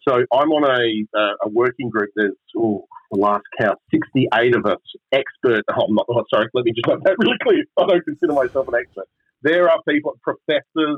So 0.10 0.16
I'm 0.34 0.50
on 0.50 0.66
a, 0.66 1.20
uh, 1.20 1.34
a 1.46 1.50
working 1.50 1.90
group. 1.90 2.10
There's 2.16 2.34
oh, 2.58 2.88
the 3.12 3.20
last 3.20 3.44
count, 3.62 3.78
68 3.92 4.56
of 4.56 4.66
us, 4.66 4.80
expert. 5.12 5.64
Oh, 5.70 5.86
I'm 5.88 5.94
not. 5.94 6.08
Oh, 6.10 6.24
sorry, 6.34 6.48
let 6.56 6.66
me 6.66 6.74
just 6.74 6.88
make 6.88 7.04
that 7.04 7.16
really 7.20 7.38
clear. 7.44 7.64
I 7.78 7.86
don't 7.86 8.04
consider 8.04 8.34
myself 8.34 8.68
an 8.70 8.76
expert. 8.76 9.06
There 9.44 9.70
are 9.70 9.80
people, 9.88 10.20
professors, 10.24 10.98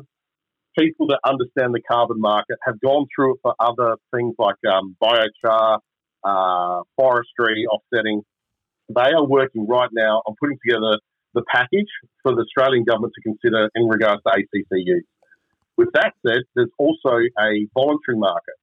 people 0.79 1.07
that 1.07 1.19
understand 1.25 1.73
the 1.73 1.81
carbon 1.81 2.21
market, 2.21 2.57
have 2.65 2.79
gone 2.79 3.05
through 3.13 3.35
it 3.35 3.39
for 3.41 3.53
other 3.59 3.97
things 4.15 4.33
like 4.39 4.55
um, 4.71 4.95
biochar, 5.03 5.79
uh, 6.23 6.81
forestry, 6.95 7.65
offsetting. 7.67 8.21
They 8.95 9.11
are 9.11 9.25
working 9.25 9.67
right 9.67 9.89
now 9.91 10.21
on 10.25 10.35
putting 10.39 10.57
together 10.65 10.99
the 11.33 11.43
package 11.53 11.91
for 12.23 12.33
the 12.33 12.43
Australian 12.43 12.85
government 12.85 13.13
to 13.15 13.21
consider 13.21 13.69
in 13.75 13.87
regards 13.89 14.21
to 14.23 14.31
ACCU. 14.31 14.99
With 15.77 15.89
that 15.95 16.13
said, 16.25 16.43
there's 16.55 16.69
also 16.77 17.17
a 17.39 17.67
voluntary 17.73 18.17
market. 18.17 18.55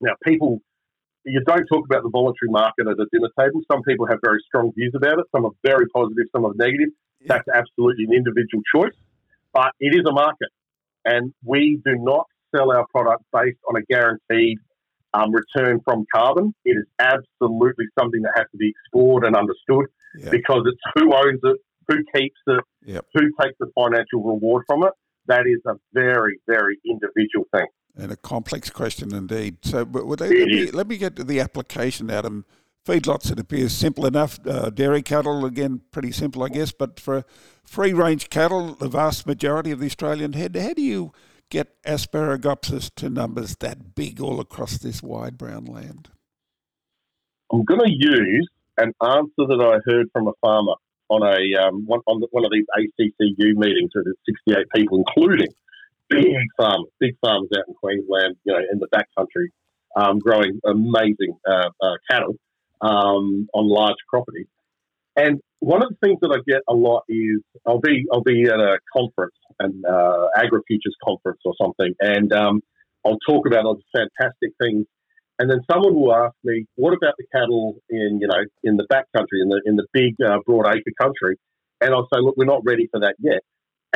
Now, 0.00 0.12
people, 0.24 0.60
you 1.24 1.40
don't 1.46 1.66
talk 1.66 1.84
about 1.84 2.02
the 2.02 2.10
voluntary 2.10 2.50
market 2.50 2.86
at 2.86 2.98
a 2.98 3.06
dinner 3.12 3.30
table. 3.38 3.60
Some 3.70 3.82
people 3.82 4.06
have 4.06 4.18
very 4.24 4.40
strong 4.46 4.72
views 4.76 4.92
about 4.94 5.18
it. 5.18 5.26
Some 5.34 5.44
are 5.44 5.52
very 5.64 5.86
positive, 5.88 6.24
some 6.32 6.44
are 6.44 6.52
negative. 6.56 6.88
Yeah. 7.20 7.28
That's 7.28 7.48
absolutely 7.54 8.04
an 8.04 8.12
individual 8.12 8.62
choice, 8.74 8.96
but 9.52 9.72
it 9.80 9.94
is 9.94 10.02
a 10.08 10.12
market. 10.12 10.50
And 11.04 11.32
we 11.44 11.80
do 11.84 11.96
not 11.96 12.26
sell 12.54 12.70
our 12.72 12.86
product 12.94 13.24
based 13.32 13.58
on 13.68 13.80
a 13.80 13.84
guaranteed 13.88 14.58
um, 15.14 15.32
return 15.32 15.80
from 15.84 16.04
carbon. 16.14 16.54
It 16.64 16.76
is 16.76 16.86
absolutely 16.98 17.86
something 17.98 18.22
that 18.22 18.32
has 18.36 18.46
to 18.52 18.58
be 18.58 18.70
explored 18.70 19.24
and 19.24 19.34
understood 19.36 19.86
yep. 20.18 20.30
because 20.30 20.62
it's 20.66 20.80
who 20.94 21.14
owns 21.14 21.40
it, 21.42 21.56
who 21.88 21.96
keeps 22.14 22.40
it, 22.46 22.64
yep. 22.84 23.06
who 23.14 23.22
takes 23.40 23.56
the 23.58 23.70
financial 23.74 24.22
reward 24.22 24.64
from 24.66 24.82
it. 24.84 24.92
That 25.26 25.46
is 25.46 25.60
a 25.66 25.74
very, 25.92 26.38
very 26.46 26.78
individual 26.84 27.46
thing. 27.52 27.66
And 27.98 28.12
a 28.12 28.16
complex 28.16 28.68
question 28.68 29.14
indeed. 29.14 29.58
So, 29.62 29.84
but 29.84 30.04
let, 30.04 30.30
me, 30.30 30.70
let 30.70 30.86
me 30.86 30.98
get 30.98 31.16
to 31.16 31.24
the 31.24 31.40
application, 31.40 32.10
Adam. 32.10 32.44
Feedlots, 32.86 33.32
it 33.32 33.40
appears 33.40 33.72
simple 33.72 34.06
enough. 34.06 34.38
Uh, 34.46 34.70
dairy 34.70 35.02
cattle, 35.02 35.44
again, 35.44 35.80
pretty 35.90 36.12
simple, 36.12 36.44
I 36.44 36.48
guess. 36.50 36.72
But 36.72 37.00
for 37.00 37.24
free 37.64 37.92
range 37.92 38.30
cattle, 38.30 38.74
the 38.74 38.88
vast 38.88 39.26
majority 39.26 39.72
of 39.72 39.80
the 39.80 39.86
Australian 39.86 40.34
head, 40.34 40.54
how 40.54 40.74
do 40.74 40.82
you 40.82 41.12
get 41.50 41.82
Asparagopsis 41.84 42.94
to 42.96 43.08
numbers 43.08 43.56
that 43.56 43.94
big 43.94 44.20
all 44.20 44.40
across 44.40 44.78
this 44.78 45.02
wide 45.02 45.38
brown 45.38 45.64
land? 45.64 46.10
I'm 47.52 47.64
going 47.64 47.80
to 47.80 47.90
use 47.90 48.48
an 48.78 48.92
answer 49.02 49.30
that 49.38 49.60
I 49.60 49.90
heard 49.90 50.08
from 50.12 50.28
a 50.28 50.32
farmer 50.40 50.74
on 51.08 51.22
a 51.22 51.66
um, 51.66 51.86
one, 51.86 52.00
on 52.06 52.22
one 52.30 52.44
of 52.44 52.50
these 52.50 52.66
ACCU 52.76 53.54
meetings 53.54 53.90
with 53.94 54.06
68 54.26 54.66
people, 54.74 55.04
including 55.06 55.48
big 56.08 56.46
farmers, 56.56 56.88
big 57.00 57.16
farmers 57.20 57.48
out 57.56 57.64
in 57.68 57.74
Queensland, 57.74 58.36
you 58.44 58.52
know, 58.52 58.60
in 58.70 58.78
the 58.78 58.88
backcountry, 58.88 59.48
um, 59.96 60.18
growing 60.18 60.60
amazing 60.64 61.36
uh, 61.48 61.70
uh, 61.80 61.94
cattle 62.10 62.34
um, 62.80 63.48
on 63.54 63.68
large 63.68 63.96
properties. 64.08 64.46
And 65.16 65.40
one 65.60 65.82
of 65.82 65.88
the 65.88 65.96
things 66.06 66.18
that 66.20 66.30
I 66.30 66.38
get 66.46 66.62
a 66.68 66.74
lot 66.74 67.04
is 67.08 67.40
I'll 67.66 67.80
be 67.80 68.04
I'll 68.12 68.22
be 68.22 68.44
at 68.44 68.60
a 68.60 68.78
conference, 68.94 69.34
an 69.58 69.82
uh, 69.88 70.26
AgriFutures 70.36 70.96
conference 71.02 71.40
or 71.44 71.54
something, 71.60 71.94
and 72.00 72.32
um, 72.32 72.60
I'll 73.04 73.18
talk 73.26 73.46
about 73.46 73.64
all 73.64 73.76
the 73.76 73.98
fantastic 73.98 74.50
things, 74.60 74.86
and 75.38 75.50
then 75.50 75.60
someone 75.70 75.94
will 75.94 76.14
ask 76.14 76.34
me, 76.44 76.66
"What 76.74 76.92
about 76.92 77.14
the 77.18 77.24
cattle 77.32 77.76
in 77.88 78.18
you 78.20 78.28
know 78.28 78.44
in 78.62 78.76
the 78.76 78.86
backcountry, 78.92 79.40
in 79.40 79.48
the 79.48 79.62
in 79.64 79.76
the 79.76 79.86
big 79.94 80.14
uh, 80.24 80.38
broad 80.44 80.66
acre 80.68 80.92
country?" 81.00 81.38
And 81.80 81.94
I'll 81.94 82.08
say, 82.12 82.20
"Look, 82.20 82.36
we're 82.36 82.44
not 82.44 82.62
ready 82.64 82.86
for 82.92 83.00
that 83.00 83.16
yet." 83.18 83.40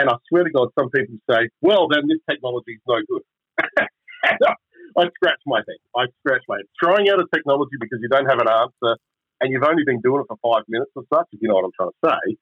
And 0.01 0.09
I 0.09 0.17
swear 0.29 0.45
to 0.45 0.51
God, 0.51 0.69
some 0.79 0.89
people 0.89 1.17
say, 1.29 1.51
"Well, 1.61 1.87
then 1.89 2.09
this 2.09 2.25
technology 2.29 2.73
is 2.73 2.85
no 2.89 2.97
good." 3.05 3.25
I 4.97 5.05
scratch 5.15 5.41
my 5.47 5.59
head. 5.59 5.81
I 5.95 6.07
scratch 6.21 6.43
my 6.49 6.57
head. 6.57 6.67
Throwing 6.83 7.11
out 7.11 7.21
a 7.21 7.27
technology 7.35 7.77
because 7.79 7.99
you 8.01 8.09
don't 8.09 8.25
have 8.25 8.41
an 8.41 8.49
answer 8.49 8.97
and 9.41 9.53
you've 9.53 9.63
only 9.63 9.85
been 9.85 10.01
doing 10.01 10.23
it 10.23 10.27
for 10.27 10.39
five 10.43 10.65
minutes 10.69 10.91
or 10.97 11.05
such, 11.13 11.27
if 11.33 11.41
you 11.43 11.49
know 11.49 11.55
what 11.57 11.65
I'm 11.65 11.77
trying 11.77 11.91
to 11.91 12.09
say, 12.09 12.37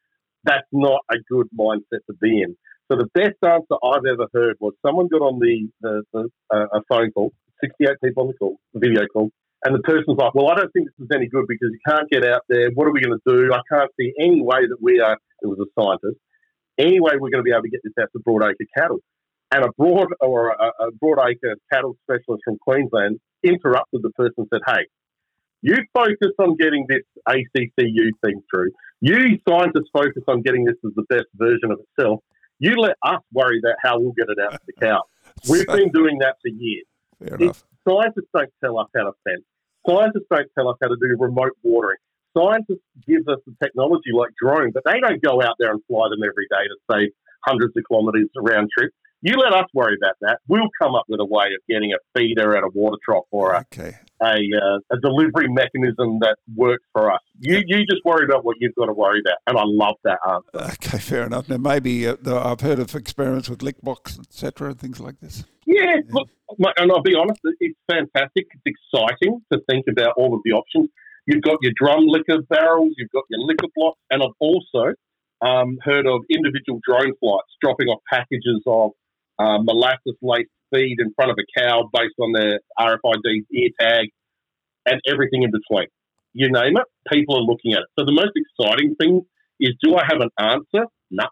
that's 0.44 0.66
not 0.70 1.02
a 1.10 1.16
good 1.30 1.48
mindset 1.58 2.06
to 2.06 2.14
be 2.20 2.42
in. 2.42 2.56
So 2.90 2.96
the 2.96 3.08
best 3.12 3.36
answer 3.42 3.76
I've 3.84 4.06
ever 4.06 4.26
heard 4.32 4.56
was 4.60 4.72
someone 4.84 5.08
got 5.08 5.20
on 5.20 5.38
the, 5.40 5.68
the, 5.82 6.02
the 6.12 6.28
uh, 6.54 6.78
a 6.78 6.80
phone 6.88 7.10
call, 7.10 7.32
68 7.60 7.96
people 8.02 8.22
on 8.22 8.28
the 8.28 8.34
call, 8.34 8.56
video 8.74 9.02
call, 9.12 9.30
and 9.64 9.74
the 9.74 9.82
person's 9.82 10.16
like, 10.16 10.34
well, 10.34 10.48
I 10.48 10.54
don't 10.54 10.72
think 10.72 10.86
this 10.86 11.04
is 11.04 11.10
any 11.14 11.28
good 11.28 11.44
because 11.48 11.70
you 11.72 11.80
can't 11.86 12.08
get 12.10 12.24
out 12.24 12.42
there. 12.48 12.70
What 12.74 12.86
are 12.86 12.92
we 12.92 13.00
going 13.00 13.18
to 13.18 13.26
do? 13.26 13.52
I 13.52 13.60
can't 13.70 13.90
see 13.98 14.12
any 14.18 14.40
way 14.40 14.66
that 14.68 14.78
we 14.80 15.00
are, 15.00 15.18
it 15.42 15.46
was 15.46 15.58
a 15.58 15.68
scientist, 15.78 16.18
any 16.78 17.00
way 17.00 17.12
we're 17.14 17.30
going 17.30 17.42
to 17.42 17.42
be 17.42 17.52
able 17.52 17.62
to 17.62 17.70
get 17.70 17.80
this 17.82 17.92
out 18.00 18.08
to 18.12 18.18
broadacre 18.20 18.66
cattle. 18.76 18.98
And 19.50 19.64
a 19.64 19.68
broad 19.78 20.08
or 20.20 20.50
a, 20.50 20.88
a 20.88 20.92
broadacre 21.02 21.54
cattle 21.72 21.96
specialist 22.04 22.42
from 22.44 22.58
Queensland 22.58 23.18
interrupted 23.42 24.02
the 24.02 24.10
person 24.10 24.34
and 24.38 24.46
said, 24.52 24.60
hey, 24.66 24.86
you 25.62 25.76
focus 25.92 26.32
on 26.38 26.56
getting 26.56 26.86
this 26.88 27.02
ACCU 27.28 28.10
thing 28.24 28.42
through. 28.52 28.70
You 29.00 29.38
scientists 29.48 29.90
focus 29.92 30.22
on 30.28 30.42
getting 30.42 30.64
this 30.64 30.76
as 30.84 30.92
the 30.94 31.04
best 31.08 31.26
version 31.34 31.70
of 31.70 31.80
itself. 31.80 32.20
You 32.58 32.74
let 32.76 32.96
us 33.02 33.22
worry 33.32 33.60
about 33.64 33.76
how 33.82 33.98
we'll 33.98 34.12
get 34.12 34.26
it 34.28 34.38
out 34.40 34.52
to 34.52 34.60
the 34.66 34.72
cow. 34.74 35.02
We've 35.48 35.66
been 35.66 35.90
doing 35.90 36.18
that 36.18 36.36
for 36.42 36.48
years. 36.48 36.84
Scientists 37.88 38.28
don't 38.34 38.50
tell 38.62 38.78
us 38.78 38.88
how 38.94 39.04
to 39.04 39.12
fence. 39.24 39.44
Scientists 39.86 40.26
don't 40.30 40.48
tell 40.56 40.68
us 40.68 40.76
how 40.82 40.88
to 40.88 40.96
do 41.00 41.16
remote 41.18 41.52
watering. 41.62 41.98
Scientists 42.36 42.84
give 43.06 43.22
us 43.28 43.38
the 43.46 43.54
technology 43.62 44.10
like 44.14 44.30
drones, 44.40 44.72
but 44.74 44.82
they 44.84 45.00
don't 45.00 45.22
go 45.22 45.42
out 45.42 45.56
there 45.58 45.70
and 45.70 45.80
fly 45.86 46.08
them 46.10 46.20
every 46.22 46.46
day 46.50 46.64
to 46.68 46.76
save 46.92 47.08
hundreds 47.46 47.76
of 47.76 47.84
kilometres 47.88 48.28
round 48.40 48.68
trip. 48.76 48.92
You 49.20 49.34
let 49.34 49.52
us 49.52 49.66
worry 49.74 49.96
about 50.00 50.14
that. 50.20 50.38
We'll 50.46 50.68
come 50.80 50.94
up 50.94 51.04
with 51.08 51.18
a 51.18 51.24
way 51.24 51.46
of 51.46 51.60
getting 51.68 51.92
a 51.92 51.96
feeder 52.16 52.56
at 52.56 52.62
a 52.62 52.68
water 52.72 52.98
trough 53.04 53.24
or 53.32 53.52
a 53.52 53.60
Okay. 53.72 53.96
a, 54.22 54.26
uh, 54.34 54.78
a 54.92 55.00
delivery 55.00 55.48
mechanism 55.48 56.18
that 56.20 56.36
works 56.54 56.84
for 56.92 57.10
us. 57.12 57.20
You 57.40 57.60
you 57.66 57.78
just 57.90 58.04
worry 58.04 58.24
about 58.24 58.44
what 58.44 58.56
you've 58.60 58.74
got 58.76 58.86
to 58.86 58.92
worry 58.92 59.20
about, 59.20 59.38
and 59.48 59.58
I 59.58 59.62
love 59.64 59.96
that 60.04 60.18
answer. 60.28 60.72
Okay, 60.74 60.98
fair 60.98 61.24
enough. 61.24 61.48
Now, 61.48 61.56
maybe 61.56 62.06
uh, 62.06 62.16
I've 62.26 62.60
heard 62.60 62.78
of 62.78 62.94
experiments 62.94 63.48
with 63.48 63.58
lickbox, 63.58 64.20
etc., 64.20 64.70
and 64.70 64.78
things 64.80 65.00
like 65.00 65.18
this. 65.20 65.44
Yeah, 65.66 65.96
look, 66.10 66.28
and 66.76 66.90
I'll 66.92 67.02
be 67.02 67.14
honest, 67.16 67.40
it's 67.58 67.78
fantastic. 67.90 68.46
It's 68.64 68.76
exciting 68.94 69.40
to 69.52 69.58
think 69.68 69.86
about 69.90 70.12
all 70.16 70.32
of 70.34 70.40
the 70.44 70.52
options. 70.52 70.88
You've 71.28 71.42
got 71.42 71.58
your 71.60 71.72
drum 71.76 72.06
liquor 72.06 72.40
barrels, 72.48 72.94
you've 72.96 73.10
got 73.10 73.24
your 73.28 73.40
liquor 73.40 73.66
blocks, 73.76 74.00
and 74.10 74.22
I've 74.22 74.30
also 74.40 74.94
um, 75.42 75.76
heard 75.84 76.06
of 76.06 76.22
individual 76.30 76.80
drone 76.82 77.12
flights 77.20 77.52
dropping 77.60 77.88
off 77.88 78.00
packages 78.10 78.62
of 78.66 78.92
uh, 79.38 79.58
molasses 79.60 80.16
laced 80.22 80.48
feed 80.72 80.96
in 80.98 81.12
front 81.14 81.30
of 81.30 81.36
a 81.38 81.60
cow 81.60 81.90
based 81.92 82.14
on 82.18 82.32
their 82.32 82.60
RFID 82.80 83.44
ear 83.52 83.68
tag 83.78 84.08
and 84.86 85.02
everything 85.06 85.42
in 85.42 85.50
between. 85.50 85.88
You 86.32 86.50
name 86.50 86.78
it, 86.78 86.84
people 87.12 87.36
are 87.36 87.42
looking 87.42 87.74
at 87.74 87.80
it. 87.80 87.88
So 87.98 88.06
the 88.06 88.12
most 88.12 88.32
exciting 88.34 88.94
thing 88.98 89.20
is 89.60 89.74
do 89.82 89.96
I 89.96 90.04
have 90.08 90.22
an 90.22 90.30
answer? 90.38 90.86
No. 91.10 91.26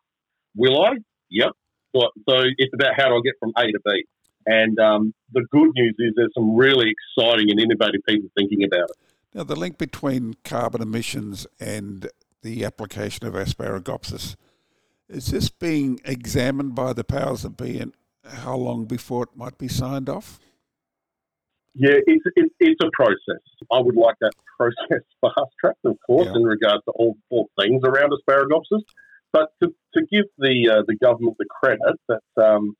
Will 0.54 0.84
I? 0.84 0.96
Yep. 1.30 1.52
So, 1.94 2.02
so 2.28 2.42
it's 2.58 2.74
about 2.74 2.92
how 2.98 3.08
do 3.08 3.14
I 3.14 3.20
get 3.24 3.34
from 3.40 3.52
A 3.56 3.64
to 3.64 3.80
B. 3.82 4.04
And 4.44 4.78
um, 4.78 5.14
the 5.32 5.46
good 5.50 5.70
news 5.74 5.94
is 5.98 6.12
there's 6.16 6.34
some 6.34 6.54
really 6.54 6.92
exciting 6.92 7.50
and 7.50 7.58
innovative 7.58 8.02
people 8.06 8.28
thinking 8.36 8.62
about 8.62 8.90
it. 8.90 8.96
Now, 9.36 9.44
the 9.44 9.54
link 9.54 9.76
between 9.76 10.34
carbon 10.44 10.80
emissions 10.80 11.46
and 11.60 12.08
the 12.40 12.64
application 12.64 13.26
of 13.26 13.34
asparagopsis, 13.34 14.34
is 15.10 15.26
this 15.26 15.50
being 15.50 16.00
examined 16.06 16.74
by 16.74 16.94
the 16.94 17.04
powers 17.04 17.42
that 17.42 17.54
be 17.58 17.78
and 17.78 17.92
how 18.26 18.56
long 18.56 18.86
before 18.86 19.24
it 19.24 19.36
might 19.36 19.58
be 19.58 19.68
signed 19.68 20.08
off? 20.08 20.40
Yeah, 21.74 21.98
it's, 22.06 22.24
it's, 22.34 22.54
it's 22.60 22.80
a 22.82 22.88
process. 22.94 23.42
I 23.70 23.78
would 23.78 23.94
like 23.94 24.14
that 24.22 24.32
process 24.58 25.04
fast 25.20 25.52
tracked, 25.60 25.84
of 25.84 25.98
course, 26.06 26.28
Yeah. 26.28 26.36
in 26.36 26.42
regards 26.44 26.82
to 26.86 26.92
all 26.92 27.18
four 27.28 27.44
things 27.60 27.82
around 27.84 28.12
asparagopsis. 28.12 28.80
But 29.34 29.50
to, 29.62 29.68
to 29.96 30.06
give 30.10 30.24
the 30.38 30.70
uh, 30.78 30.82
the 30.86 30.96
government 30.96 31.36
the 31.38 31.44
credit 31.44 32.00
that 32.08 32.42
um, 32.42 32.74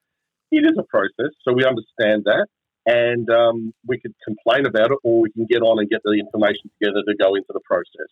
it 0.51 0.65
is 0.65 0.73
a 0.79 0.85
process, 0.85 1.35
so 1.47 1.53
we 1.53 1.67
understand 1.67 2.25
that, 2.25 2.47
and 2.87 3.29
um, 3.31 3.75
we 3.87 3.99
could 3.99 4.15
complain 4.25 4.65
about 4.65 4.93
it, 4.93 4.99
or 5.03 5.21
we 5.21 5.31
can 5.33 5.45
get 5.47 5.61
on 5.61 5.79
and 5.81 5.91
get 5.91 6.01
the 6.05 6.13
information 6.13 6.71
together 6.79 7.03
to 7.07 7.15
go 7.21 7.35
into 7.35 7.51
the 7.53 7.61
process. 7.69 8.11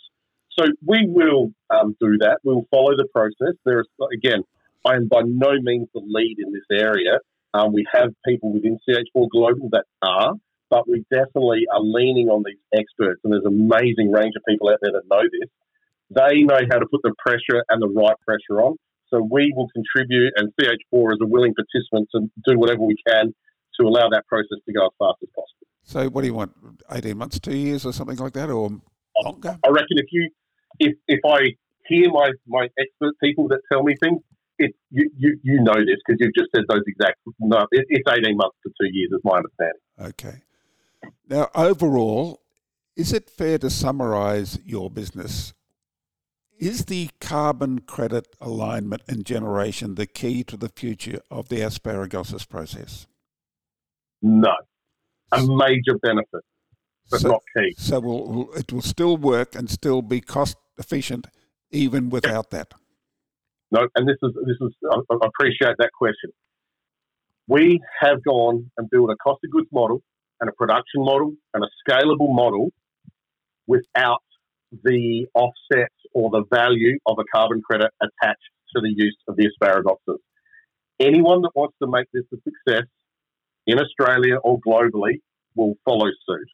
So 0.59 0.67
we 0.87 1.07
will 1.07 1.53
um, 1.71 1.97
do 2.01 2.19
that. 2.19 2.39
We 2.45 2.55
will 2.55 2.67
follow 2.71 2.97
the 2.97 3.07
process. 3.13 3.55
There 3.65 3.81
is 3.81 3.87
again, 4.13 4.43
I 4.85 4.95
am 4.95 5.09
by 5.09 5.23
no 5.25 5.53
means 5.61 5.89
the 5.95 6.03
lead 6.05 6.37
in 6.39 6.53
this 6.53 6.67
area. 6.71 7.19
Um, 7.55 7.73
we 7.73 7.87
have 7.93 8.11
people 8.27 8.53
within 8.53 8.79
CH4 8.89 9.29
Global 9.31 9.69
that 9.71 9.85
are, 10.03 10.35
but 10.71 10.89
we 10.89 11.05
definitely 11.11 11.67
are 11.73 11.81
leaning 11.81 12.29
on 12.29 12.43
these 12.45 12.59
experts, 12.77 13.21
and 13.23 13.33
there's 13.33 13.45
an 13.45 13.71
amazing 13.71 14.11
range 14.11 14.35
of 14.37 14.43
people 14.49 14.71
out 14.71 14.79
there 14.83 14.93
that 14.93 15.03
know 15.09 15.23
this. 15.23 15.49
They 16.11 16.43
know 16.43 16.59
how 16.71 16.79
to 16.79 16.87
put 16.91 17.01
the 17.03 17.15
pressure 17.19 17.65
and 17.69 17.81
the 17.81 17.89
right 17.89 18.17
pressure 18.27 18.61
on. 18.61 18.77
So 19.09 19.23
we 19.23 19.53
will 19.55 19.69
contribute, 19.69 20.33
and 20.37 20.53
CH4 20.61 21.13
is 21.13 21.19
a 21.23 21.27
willing 21.27 21.55
participant 21.55 22.09
to 22.13 22.29
do 22.45 22.59
whatever 22.59 22.83
we 22.83 22.97
can 23.07 23.33
to 23.81 23.87
allow 23.87 24.09
that 24.11 24.27
process 24.27 24.59
to 24.67 24.73
go 24.73 24.87
as 24.87 24.93
fast 24.99 25.19
as 25.23 25.29
possible. 25.35 25.67
So, 25.83 26.09
what 26.09 26.23
do 26.23 26.27
you 26.29 26.35
want? 26.35 26.53
18 26.91 27.17
months, 27.17 27.39
two 27.39 27.57
years, 27.57 27.85
or 27.85 27.93
something 27.93 28.17
like 28.17 28.33
that, 28.33 28.51
or 28.51 28.71
longer? 29.23 29.59
I 29.65 29.69
reckon 29.69 29.99
if 29.99 30.07
you, 30.11 30.31
if 30.79 30.97
if 31.09 31.21
I 31.25 31.55
hear 31.87 32.11
my 32.11 32.31
my 32.47 32.69
expert 32.79 33.15
people 33.23 33.49
that 33.49 33.61
tell 33.71 33.83
me 33.83 33.95
things, 34.03 34.21
it 34.59 34.75
you 34.91 35.11
you, 35.17 35.39
you 35.43 35.63
know 35.63 35.75
this 35.75 35.97
because 36.07 36.19
you've 36.21 36.35
just 36.35 36.51
said 36.55 36.65
those 36.69 36.83
exact. 36.87 37.19
No, 37.39 37.67
it, 37.71 37.85
it's 37.89 38.11
eighteen 38.11 38.37
months 38.37 38.57
to 38.65 38.71
two 38.81 38.89
years, 38.93 39.11
is 39.13 39.21
my 39.25 39.39
understanding. 39.39 39.81
Okay. 40.01 40.43
Now, 41.29 41.51
overall, 41.55 42.41
is 42.97 43.13
it 43.13 43.29
fair 43.29 43.59
to 43.59 43.71
summarise 43.71 44.59
your 44.65 44.91
business? 44.91 45.53
Is 46.59 46.85
the 46.85 47.11
carbon 47.21 47.81
credit 47.81 48.29
alignment 48.41 49.03
and 49.09 49.27
generation 49.27 49.97
the 49.97 50.07
key 50.07 50.45
to 50.45 50.57
the 50.57 50.69
future 50.69 51.21
of 51.31 51.49
the 51.49 51.57
asparagopsis 51.57 52.49
process? 52.49 53.07
No, 54.27 54.55
a 55.33 55.47
major 55.47 55.99
benefit, 56.01 56.45
but 57.11 57.21
So- 57.21 57.29
not 57.29 57.43
key. 57.55 57.75
So 57.77 58.01
will- 58.01 58.55
it 58.55 58.73
will 58.73 58.81
still 58.81 59.19
work 59.19 59.55
and 59.55 59.69
still 59.69 60.01
be 60.01 60.23
cost 60.23 60.57
efficient 60.79 61.27
even 61.71 62.09
without 62.09 62.49
that. 62.51 62.73
No, 63.71 63.87
and 63.97 64.09
this 64.09 64.17
is 64.23 64.33
this 64.47 64.57
is 64.63 64.75
I, 64.91 64.97
I 65.11 65.27
appreciate 65.27 65.77
that 65.79 65.91
question. 65.93 66.31
We 67.49 67.83
have 68.01 68.25
gone 68.25 68.71
and 68.79 68.89
built 68.89 69.11
a 69.11 69.17
cost 69.17 69.41
of 69.45 69.51
goods 69.51 69.69
model 69.71 70.03
and 70.41 70.49
a 70.49 70.53
production 70.55 71.05
model 71.05 71.35
and 71.53 71.63
a 71.63 71.69
scalable 71.87 72.35
model 72.35 72.73
without 73.67 74.23
the 74.85 75.27
offsets 75.35 76.01
or 76.15 76.31
the 76.31 76.45
value 76.51 76.99
of 77.05 77.19
a 77.19 77.25
carbon 77.35 77.61
credit 77.61 77.91
attached 78.01 78.51
to 78.75 78.81
the 78.81 78.93
use 78.97 79.19
of 79.29 79.37
the 79.37 79.51
asparagopsis. 79.51 80.19
Anyone 80.99 81.43
that 81.43 81.51
wants 81.55 81.77
to 81.83 81.87
make 81.87 82.07
this 82.13 82.25
a 82.33 82.37
success 82.37 82.89
in 83.67 83.79
Australia 83.79 84.37
or 84.43 84.59
globally 84.61 85.21
will 85.55 85.75
follow 85.85 86.11
suit. 86.27 86.49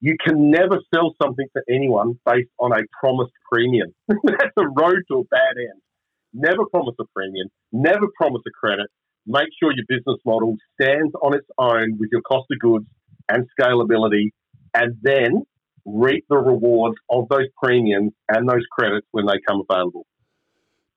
You 0.00 0.16
can 0.24 0.50
never 0.50 0.78
sell 0.94 1.14
something 1.20 1.46
to 1.56 1.62
anyone 1.74 2.18
based 2.26 2.50
on 2.58 2.72
a 2.72 2.82
promised 3.00 3.32
premium. 3.50 3.94
That's 4.08 4.52
a 4.58 4.68
road 4.68 5.02
to 5.10 5.18
a 5.18 5.24
bad 5.24 5.56
end. 5.58 5.80
Never 6.32 6.66
promise 6.66 6.94
a 7.00 7.04
premium, 7.14 7.48
never 7.72 8.06
promise 8.16 8.42
a 8.46 8.50
credit. 8.50 8.88
Make 9.26 9.48
sure 9.58 9.72
your 9.74 9.86
business 9.88 10.20
model 10.24 10.56
stands 10.80 11.12
on 11.22 11.34
its 11.34 11.46
own 11.58 11.98
with 11.98 12.10
your 12.12 12.20
cost 12.22 12.46
of 12.50 12.58
goods 12.60 12.86
and 13.28 13.46
scalability, 13.58 14.30
and 14.74 14.96
then 15.02 15.42
reap 15.84 16.24
the 16.28 16.36
rewards 16.36 16.96
of 17.10 17.28
those 17.28 17.46
premiums 17.62 18.12
and 18.28 18.48
those 18.48 18.64
credits 18.70 19.06
when 19.12 19.26
they 19.26 19.40
come 19.48 19.62
available. 19.68 20.06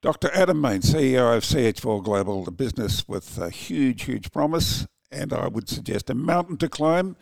Dr. 0.02 0.30
Adam 0.34 0.62
Main, 0.62 0.82
CEO 0.82 1.36
of 1.36 1.44
CH4 1.44 2.04
Global, 2.04 2.48
a 2.48 2.52
business 2.52 3.08
with 3.08 3.38
a 3.38 3.50
huge, 3.50 4.04
huge 4.04 4.32
promise, 4.32 4.88
and 5.12 5.34
I 5.34 5.48
would 5.48 5.70
suggest 5.70 6.10
a 6.10 6.16
mountain 6.16 6.58
to 6.58 6.70
climb. 6.70 7.16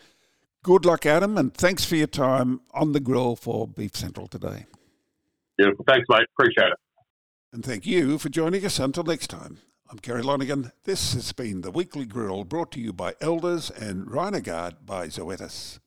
Good 0.63 0.86
luck, 0.86 1.06
Adam, 1.06 1.38
and 1.38 1.54
thanks 1.54 1.86
for 1.86 1.95
your 1.95 2.08
time 2.08 2.62
on 2.71 2.91
the 2.91 3.00
grill 3.00 3.36
for 3.36 3.67
Beef 3.67 3.95
Central 3.95 4.28
today. 4.28 4.65
Beautiful. 5.58 5.86
Thanks, 5.88 6.06
mate. 6.10 6.28
Appreciate 6.38 6.71
it. 6.71 6.80
And 7.54 7.63
thank 7.63 7.86
you 7.86 8.17
for 8.17 8.30
joining 8.30 8.65
us. 8.65 8.80
Until 8.80 9.04
next 9.04 9.28
time, 9.28 9.60
I'm 9.89 10.00
Kerry 10.00 10.21
Lonergan. 10.21 10.73
This 10.84 11.13
has 11.13 11.32
been 11.32 11.62
the 11.62 11.71
Weekly 11.71 12.06
Grill 12.06 12.43
brought 12.43 12.71
to 12.73 12.80
you 12.82 12.91
by 12.91 13.15
Elders 13.21 13.71
and 13.71 14.08
Rhinogard 14.08 14.86
by 14.86 15.08
Zoetis. 15.08 15.80